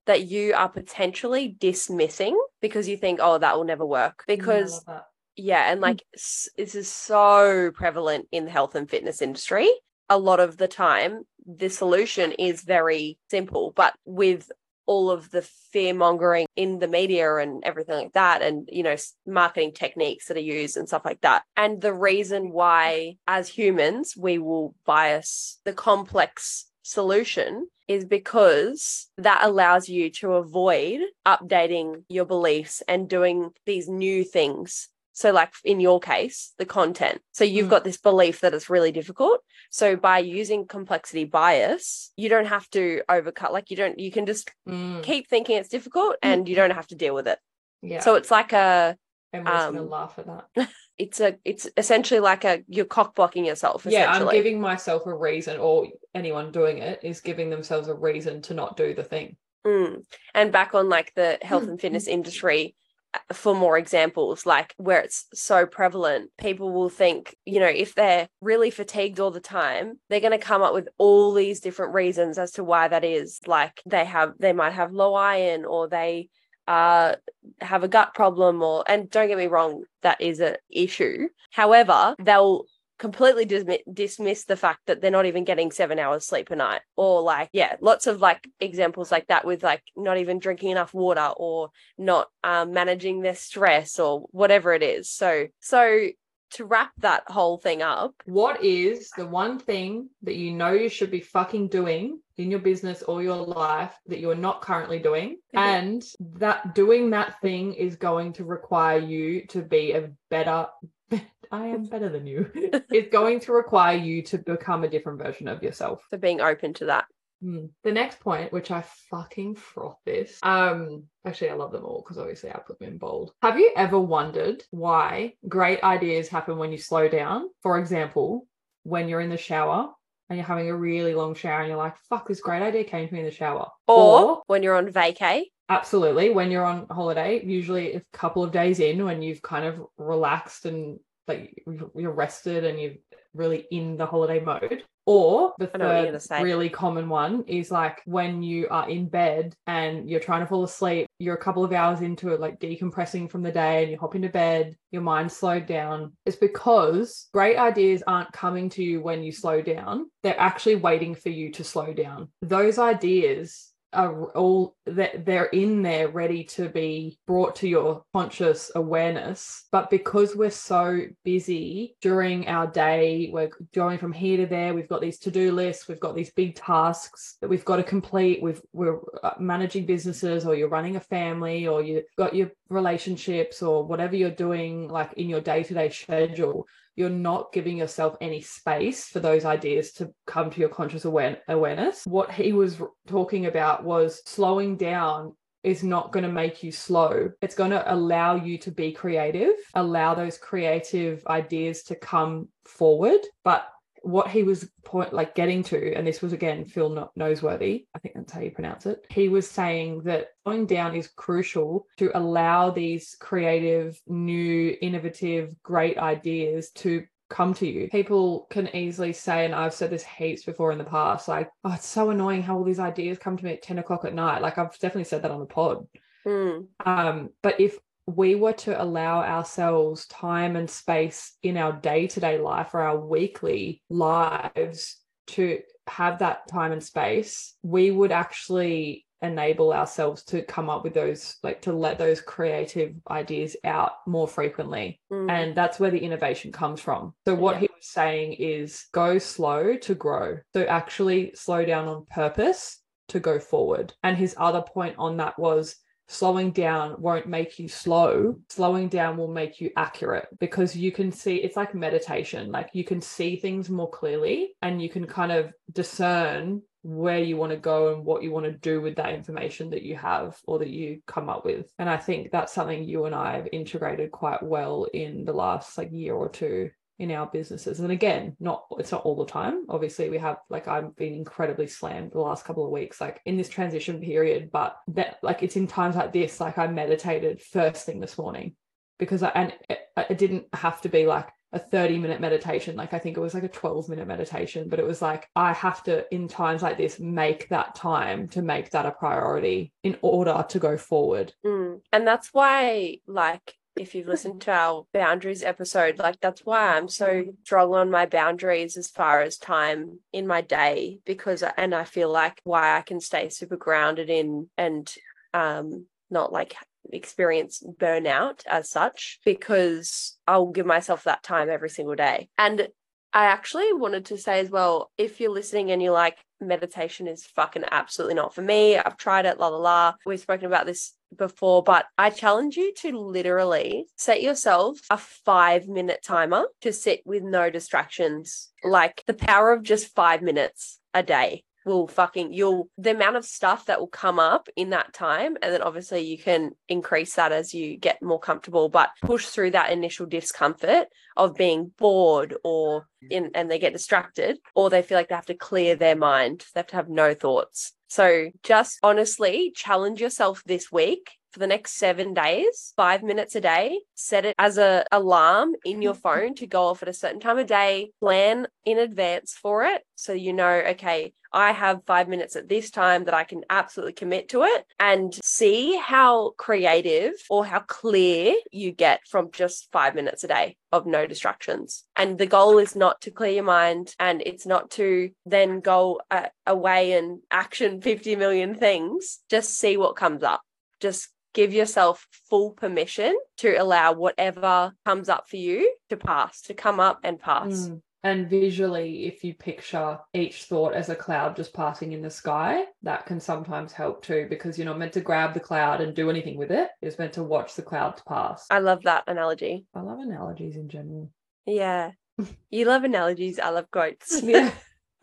[0.06, 4.24] that you are potentially dismissing because you think, oh, that will never work?
[4.26, 5.00] Because I.
[5.36, 9.70] Yeah, and like s- this is so prevalent in the health and fitness industry.
[10.10, 14.50] A lot of the time, the solution is very simple, but with
[14.84, 18.96] all of the fear mongering in the media and everything like that, and you know,
[19.26, 21.44] marketing techniques that are used and stuff like that.
[21.56, 29.40] And the reason why, as humans, we will bias the complex solution is because that
[29.42, 34.88] allows you to avoid updating your beliefs and doing these new things.
[35.14, 37.20] So, like in your case, the content.
[37.32, 37.70] So, you've Mm.
[37.70, 39.40] got this belief that it's really difficult.
[39.70, 44.24] So, by using complexity bias, you don't have to overcut, like, you don't, you can
[44.24, 47.38] just Mm, keep thinking it's difficult and you don't have to deal with it.
[47.82, 48.00] yeah.
[48.00, 48.96] So, it's like a,
[49.34, 50.68] going to um, laugh at that.
[50.98, 53.86] it's a, it's essentially like a, you're cock blocking yourself.
[53.88, 58.42] yeah i'm giving myself a reason or anyone doing it is giving themselves a reason
[58.42, 59.36] to not do the thing
[59.66, 60.04] Mm.
[60.34, 62.74] And back on like the health and fitness industry,
[63.14, 67.94] uh, for more examples, like where it's so prevalent, people will think, you know, if
[67.94, 71.94] they're really fatigued all the time, they're going to come up with all these different
[71.94, 73.40] reasons as to why that is.
[73.46, 76.28] Like they have, they might have low iron or they
[76.68, 77.14] uh
[77.60, 81.28] have a gut problem or and don't get me wrong that is an issue.
[81.50, 82.64] However they'll
[82.98, 86.82] completely dismi- dismiss the fact that they're not even getting seven hours sleep a night.
[86.94, 90.94] Or like yeah lots of like examples like that with like not even drinking enough
[90.94, 95.10] water or not um, managing their stress or whatever it is.
[95.10, 96.08] So so
[96.52, 100.88] to wrap that whole thing up what is the one thing that you know you
[100.88, 104.98] should be fucking doing in your business or your life that you are not currently
[104.98, 105.58] doing Mhm.
[105.80, 106.02] and
[106.38, 110.66] that doing that thing is going to require you to be a better
[111.52, 112.50] I am better than you.
[112.54, 116.02] it's going to require you to become a different version of yourself.
[116.08, 117.04] for being open to that
[117.42, 117.70] Mm.
[117.82, 120.38] The next point, which I fucking froth this.
[120.42, 123.32] Um, actually, I love them all because obviously I put them in bold.
[123.42, 127.48] Have you ever wondered why great ideas happen when you slow down?
[127.62, 128.46] For example,
[128.84, 129.90] when you're in the shower
[130.28, 133.08] and you're having a really long shower and you're like, "Fuck, this great idea came
[133.08, 137.42] to me in the shower." or, when you're on vacay absolutely, when you're on holiday,
[137.44, 141.62] usually a couple of days in, when you've kind of relaxed and like
[141.94, 142.92] you're rested and you're
[143.34, 144.84] really in the holiday mode.
[145.04, 148.88] Or the I know what you're third really common one is like when you are
[148.88, 152.38] in bed and you're trying to fall asleep, you're a couple of hours into it,
[152.38, 156.12] like decompressing from the day, and you hop into bed, your mind slowed down.
[156.24, 161.16] It's because great ideas aren't coming to you when you slow down, they're actually waiting
[161.16, 162.28] for you to slow down.
[162.40, 168.70] Those ideas are all that they're in there ready to be brought to your conscious
[168.74, 169.66] awareness.
[169.70, 174.88] But because we're so busy during our day we're going from here to there we've
[174.88, 178.60] got these to-do lists we've got these big tasks that we've got to complete we've
[178.72, 183.84] we're uh, managing businesses or you're running a family or you've got your relationships or
[183.84, 186.66] whatever you're doing like in your day-to-day schedule
[186.96, 192.02] you're not giving yourself any space for those ideas to come to your conscious awareness.
[192.04, 197.30] What he was talking about was slowing down is not going to make you slow.
[197.40, 203.20] It's going to allow you to be creative, allow those creative ideas to come forward.
[203.44, 203.68] But
[204.02, 208.14] what he was point like getting to, and this was again Phil Noseworthy, I think
[208.14, 209.04] that's how you pronounce it.
[209.10, 215.98] He was saying that slowing down is crucial to allow these creative, new, innovative, great
[215.98, 217.88] ideas to come to you.
[217.88, 221.72] People can easily say, and I've said this heaps before in the past, like, oh,
[221.72, 224.42] it's so annoying how all these ideas come to me at 10 o'clock at night.
[224.42, 225.86] Like I've definitely said that on the pod.
[226.26, 226.66] Mm.
[226.84, 232.74] Um, but if we were to allow ourselves time and space in our day-to-day life
[232.74, 234.98] or our weekly lives
[235.28, 240.94] to have that time and space, we would actually enable ourselves to come up with
[240.94, 245.30] those like to let those creative ideas out more frequently Mm.
[245.30, 247.60] and that's where the innovation comes from so what Yeah.
[247.60, 252.80] he was saying is go slow to grow so actually slow down on purpose
[253.10, 255.76] to go forward and his other point on that was
[256.12, 258.36] slowing down won't make you slow.
[258.48, 262.84] Slowing down will make you accurate because you can see it's like meditation like you
[262.84, 267.56] can see things more clearly and you can kind of discern where you want to
[267.56, 270.68] go and what you want to do with that information that you have or that
[270.68, 271.72] you come up with.
[271.78, 275.78] And i think that's something you and i have integrated quite well in the last
[275.78, 276.70] like year or two
[277.02, 277.80] in our businesses.
[277.80, 279.66] And again not it's not all the time.
[279.68, 283.36] Obviously we have like i've been incredibly slammed the last couple of weeks like in
[283.36, 287.84] this transition period but that like it's in times like this like i meditated first
[287.84, 288.54] thing this morning
[288.98, 289.80] because i and it,
[290.10, 292.76] it didn't have to be like a 30 minute meditation.
[292.76, 295.52] Like i think it was like a 12 minute meditation but it was like i
[295.52, 299.98] have to in times like this make that time to make that a priority in
[300.00, 301.34] order to go forward.
[301.44, 301.80] Mm.
[301.92, 306.88] And that's why, like, if you've listened to our boundaries episode, like, that's why I'm
[306.88, 311.84] so strong on my boundaries as far as time in my day, because, and I
[311.84, 314.92] feel like why I can stay super grounded in and,
[315.34, 316.54] um, not like
[316.92, 322.28] experience burnout as such, because I'll give myself that time every single day.
[322.36, 322.68] And
[323.14, 327.24] I actually wanted to say as well, if you're listening and you're like, meditation is
[327.24, 329.94] fucking absolutely not for me, I've tried it, la la la.
[330.04, 335.68] We've spoken about this before, but I challenge you to literally set yourself a five
[335.68, 338.50] minute timer to sit with no distractions.
[338.64, 343.24] Like the power of just five minutes a day will fucking you'll the amount of
[343.24, 347.32] stuff that will come up in that time and then obviously you can increase that
[347.32, 352.86] as you get more comfortable but push through that initial discomfort of being bored or
[353.10, 356.44] in and they get distracted or they feel like they have to clear their mind
[356.54, 357.72] they have to have no thoughts.
[357.88, 363.40] So just honestly challenge yourself this week for the next seven days, five minutes a
[363.40, 363.80] day.
[363.94, 367.38] Set it as a alarm in your phone to go off at a certain time
[367.38, 367.90] of day.
[368.00, 369.82] Plan in advance for it.
[369.96, 373.94] So you know, okay, I have five minutes at this time that I can absolutely
[373.94, 379.94] commit to it and see how creative or how clear you get from just five
[379.94, 381.84] minutes a day of no distractions.
[381.96, 386.00] And the goal is not to clear your mind and it's not to then go
[386.10, 389.20] uh, away and action 50 million things.
[389.30, 390.42] Just see what comes up.
[390.80, 396.54] Just give yourself full permission to allow whatever comes up for you to pass, to
[396.54, 397.68] come up and pass.
[397.68, 397.80] Mm.
[398.04, 402.64] And visually, if you picture each thought as a cloud just passing in the sky,
[402.82, 406.10] that can sometimes help too, because you're not meant to grab the cloud and do
[406.10, 406.68] anything with it.
[406.80, 408.44] You're meant to watch the clouds pass.
[408.50, 409.66] I love that analogy.
[409.72, 411.10] I love analogies in general.
[411.46, 411.92] Yeah.
[412.50, 413.38] You love analogies.
[413.38, 414.22] I love quotes.
[414.22, 414.52] Yeah.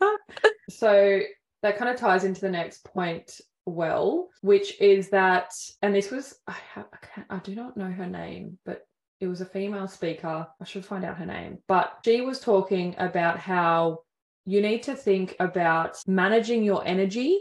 [0.70, 1.20] so
[1.62, 3.40] that kind of ties into the next point
[3.70, 5.52] well, which is that,
[5.82, 8.86] and this was, I, ha- I, I do not know her name, but
[9.20, 10.46] it was a female speaker.
[10.60, 11.58] I should find out her name.
[11.68, 14.00] But she was talking about how
[14.46, 17.40] you need to think about managing your energy,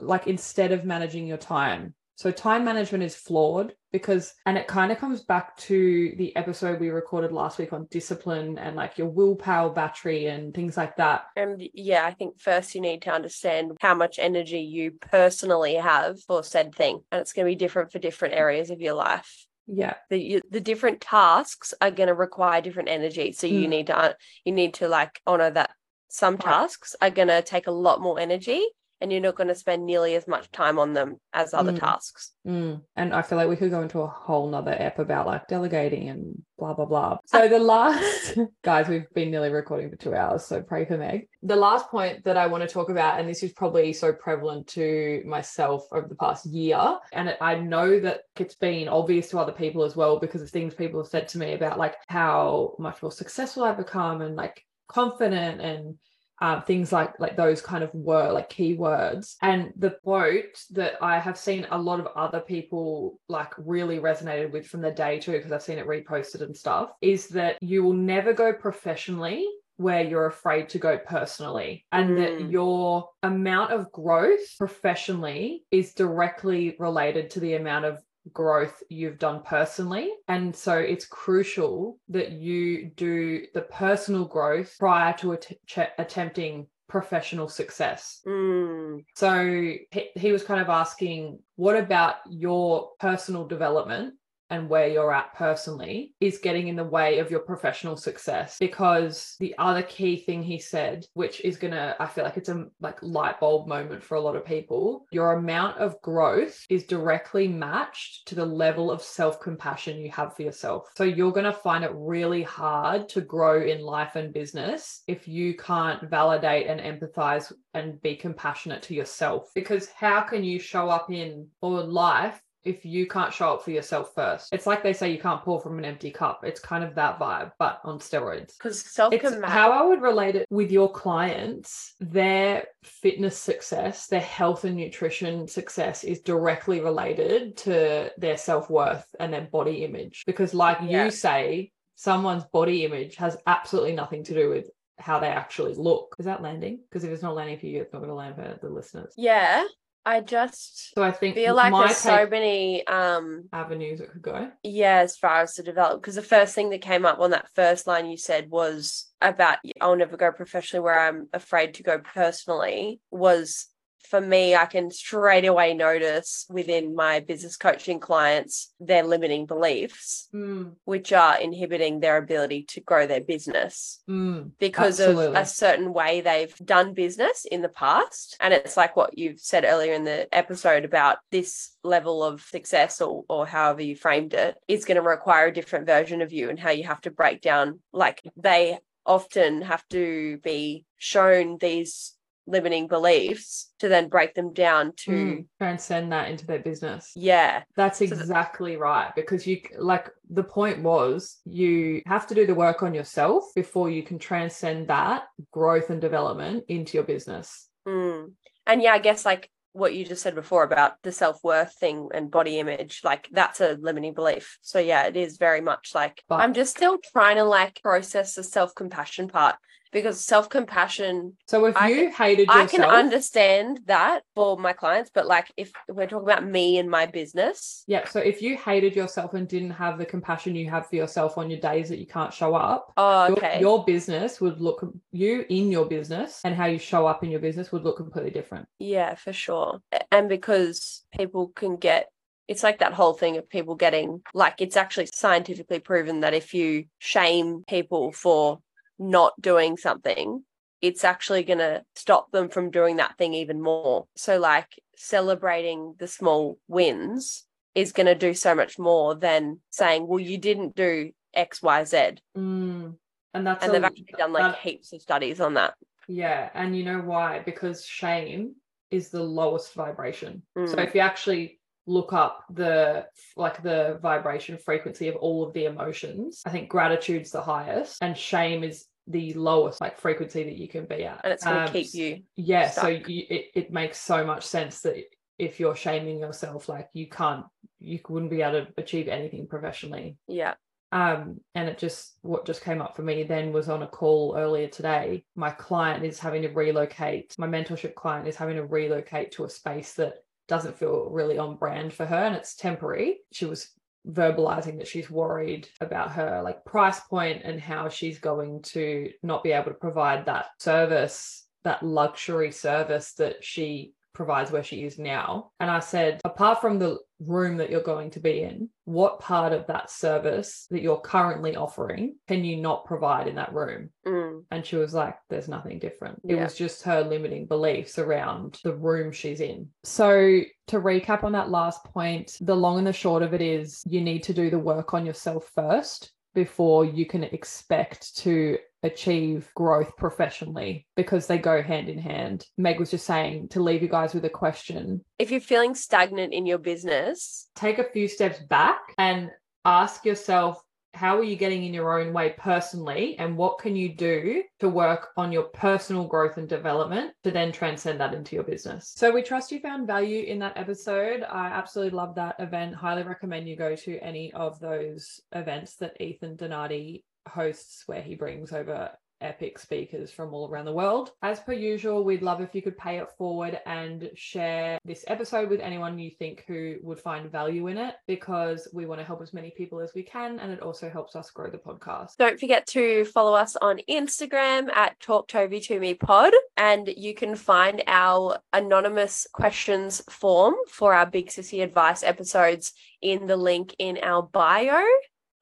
[0.00, 1.94] like instead of managing your time.
[2.16, 6.80] So time management is flawed because, and it kind of comes back to the episode
[6.80, 11.24] we recorded last week on discipline and like your willpower battery and things like that.
[11.36, 16.22] And yeah, I think first you need to understand how much energy you personally have
[16.22, 17.00] for said thing.
[17.10, 19.46] And it's going to be different for different areas of your life.
[19.66, 19.94] Yeah.
[20.08, 23.32] The, you, the different tasks are going to require different energy.
[23.32, 23.70] So you Mm.
[23.70, 24.12] need to, uh,
[24.44, 25.70] you need to like honor that
[26.08, 28.66] some tasks are going to take a lot more energy
[29.00, 31.80] and you're not going to spend nearly as much time on them as other Mm.
[31.80, 32.32] tasks.
[32.46, 32.82] Mm.
[32.96, 36.08] And I feel like we could go into a whole nother app about like delegating
[36.08, 37.18] and blah blah blah.
[37.26, 41.28] So the last guys, we've been nearly recording for two hours, so pray for Meg.
[41.42, 44.66] The last point that I want to talk about, and this is probably so prevalent
[44.68, 49.38] to myself over the past year, and it, I know that it's been obvious to
[49.38, 52.74] other people as well because of things people have said to me about like how
[52.78, 55.96] much more successful I've become and like confident and
[56.40, 61.18] um, things like like those kind of were like keywords and the quote that i
[61.18, 65.32] have seen a lot of other people like really resonated with from the day too
[65.32, 70.02] because i've seen it reposted and stuff is that you will never go professionally where
[70.02, 72.52] you're afraid to go personally and that Mm.
[72.52, 77.98] your amount of growth professionally is directly related to the amount of
[78.32, 80.10] growth you've done personally.
[80.28, 87.48] And so it's crucial that you do the personal growth prior to att- attempting professional
[87.48, 88.20] success.
[88.26, 89.44] Mm, so
[89.90, 94.14] he, he was kind of asking what about your personal development
[94.50, 99.36] and where you're at personally is getting in the way of your professional success because
[99.40, 102.66] the other key thing he said which is going to i feel like it's a
[102.80, 107.48] like light bulb moment for a lot of people your amount of growth is directly
[107.48, 110.88] matched to the level of self-compassion you have for yourself.
[110.96, 115.26] So you're going to find it really hard to grow in life and business if
[115.26, 120.88] you can't validate and empathize and be compassionate to yourself because how can you show
[120.88, 124.92] up in or life if you can't show up for yourself first it's like they
[124.92, 127.98] say you can't pour from an empty cup it's kind of that vibe but on
[127.98, 129.12] steroids because self
[129.44, 131.94] how I would relate it with your clients.
[132.00, 139.04] Their fitness success, their health and nutrition success is directly related to their self worth
[139.18, 140.24] and their body image.
[140.26, 141.04] Because, like Yeah.
[141.04, 146.16] you say, someone's body image has absolutely nothing to do with how they actually look.
[146.18, 146.80] Is that landing?
[146.88, 149.14] Because if it's not landing for you, it's not going to land for the listeners.
[149.16, 149.64] yeah
[150.06, 154.50] i just So I think feel like there's so many um avenues it could go.
[154.62, 157.48] yeah as far as to develop because the first thing that came up on that
[157.54, 161.98] first line you said was about i'll never go professionally where i'm afraid to go
[161.98, 163.66] personally was
[164.10, 170.28] for me i can straight away notice within my business coaching clients their limiting beliefs
[170.32, 175.92] Mm, which are inhibiting their ability to grow their business mm, because of a certain
[175.92, 178.36] way they've done business in the past.
[178.40, 183.00] And it's like what you've said earlier in the episode about this level of success
[183.00, 186.48] or, or however you framed it is going to require a different version of you
[186.48, 187.80] and how you have to break down.
[187.92, 192.14] Like they often have to be shown these
[192.50, 195.46] limiting beliefs to then break them down to, mm.
[195.58, 197.12] transcend that into their business.
[197.16, 199.12] yeah, That's that- exactly right.
[199.14, 203.90] Because you, like, the point was you have to do the work on yourself before
[203.90, 207.68] you can transcend that growth and development into your business.
[207.86, 208.32] Mm.
[208.66, 212.08] And yeah, I guess like what you just said before about the self worth thing
[212.12, 214.58] and body image, like that's a limiting belief.
[214.62, 218.34] So yeah, it is very much like But- I'm just still trying to like process
[218.34, 219.56] the self compassion part
[219.92, 224.56] because self compassion, So if I you hated I yourself, I can understand that for
[224.56, 228.06] my clients, but like if we're talking about me and my business, yeah.
[228.08, 231.50] So if you hated yourself and didn't have the compassion you have for yourself on
[231.50, 233.60] your days that you can't show up, oh, your- okay.
[233.60, 237.40] your, business would look you in your business and how you show up in your
[237.40, 238.68] business would look completely different.
[238.78, 239.80] Yeah, for sure.
[240.12, 242.08] And because people can get
[242.46, 246.52] it's like that whole thing of people getting like it's actually scientifically proven that if
[246.52, 248.58] you shame people for
[249.00, 250.44] not doing something,
[250.80, 254.06] it's actually going to stop them from doing that thing even more.
[254.14, 257.44] So like celebrating the small wins
[257.74, 261.84] is going to do so much more than saying, "Well, you didn't do X, Y,
[261.84, 261.96] Z."
[262.36, 262.96] Mm.
[263.34, 265.74] And that's And a- they've actually done like that- heaps of studies on that.
[266.08, 267.38] Yeah, and you know why?
[267.40, 268.56] Because shame
[268.90, 270.42] is the lowest vibration.
[270.56, 270.84] So Mm.
[270.88, 276.42] if you actually look up the like the vibration frequency of all of the emotions,
[276.44, 280.86] I think gratitude's the highest and shame is the lowest like frequency that you can
[280.86, 281.20] be at.
[281.24, 284.46] And it's going to Um, keep you yeah, so you, it, it makes so much
[284.46, 284.96] sense that
[285.38, 287.44] if you're shaming yourself, like you can't
[287.80, 290.54] you wouldn't be able to achieve anything professionally yeah.
[290.92, 294.34] um and it just what just came up for me then was on a call
[294.36, 299.32] earlier today my client is having to relocate my mentorship client is having to relocate
[299.32, 303.46] to a space that doesn't feel really on brand for her and it's temporary she
[303.46, 303.70] was
[304.08, 309.44] verbalizing that she's worried about her like price point and how she's going to not
[309.44, 314.98] be able to provide that service that luxury service that she provides where she is
[314.98, 315.50] now.
[315.60, 319.52] And I said, apart from the room that you're going to be in, what part
[319.52, 323.90] of that service that you're currently offering can you not provide in that room?
[324.06, 324.19] Mm.
[324.50, 326.20] And she was like, there's nothing different.
[326.26, 329.68] It was just her limiting beliefs around the room she's in.
[329.84, 333.82] So, to recap on that last point, the long and the short of it is
[333.86, 339.50] you need to do the work on yourself first before you can expect to achieve
[339.54, 342.46] growth professionally because they go hand in hand.
[342.56, 346.32] Meg was just saying to leave you guys with a question if you're feeling stagnant
[346.32, 349.30] in your business, take a few steps back and
[349.64, 350.62] ask yourself
[350.94, 354.68] how are you getting in your own way personally and what can you do to
[354.68, 358.92] work on your personal growth and development to then transcend that into your business?
[358.96, 361.22] So we trust you found value in that episode.
[361.22, 362.74] I absolutely love that event.
[362.74, 368.14] Highly recommend you go to any of those events that ethan donati hosts where he
[368.14, 371.12] brings over epic speakers from all around the world.
[371.22, 375.50] As per usual, we'd love if you could pay it forward and share this episode
[375.50, 379.22] with anyone you think who would find value in it because we want to help
[379.22, 382.16] as many people as we can and it also helps us grow the podcast.
[382.18, 387.14] Don't forget to follow us on Instagram at Talk Tovey to Me Pod and you
[387.14, 393.74] can find our anonymous questions form for our Big Sissy Advice episodes in the link
[393.78, 394.82] in our bio.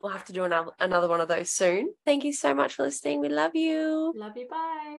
[0.01, 1.94] We'll have to do another, another one of those soon.
[2.05, 3.20] Thank you so much for listening.
[3.20, 4.12] We love you.
[4.16, 4.46] Love you.
[4.49, 4.96] Bye.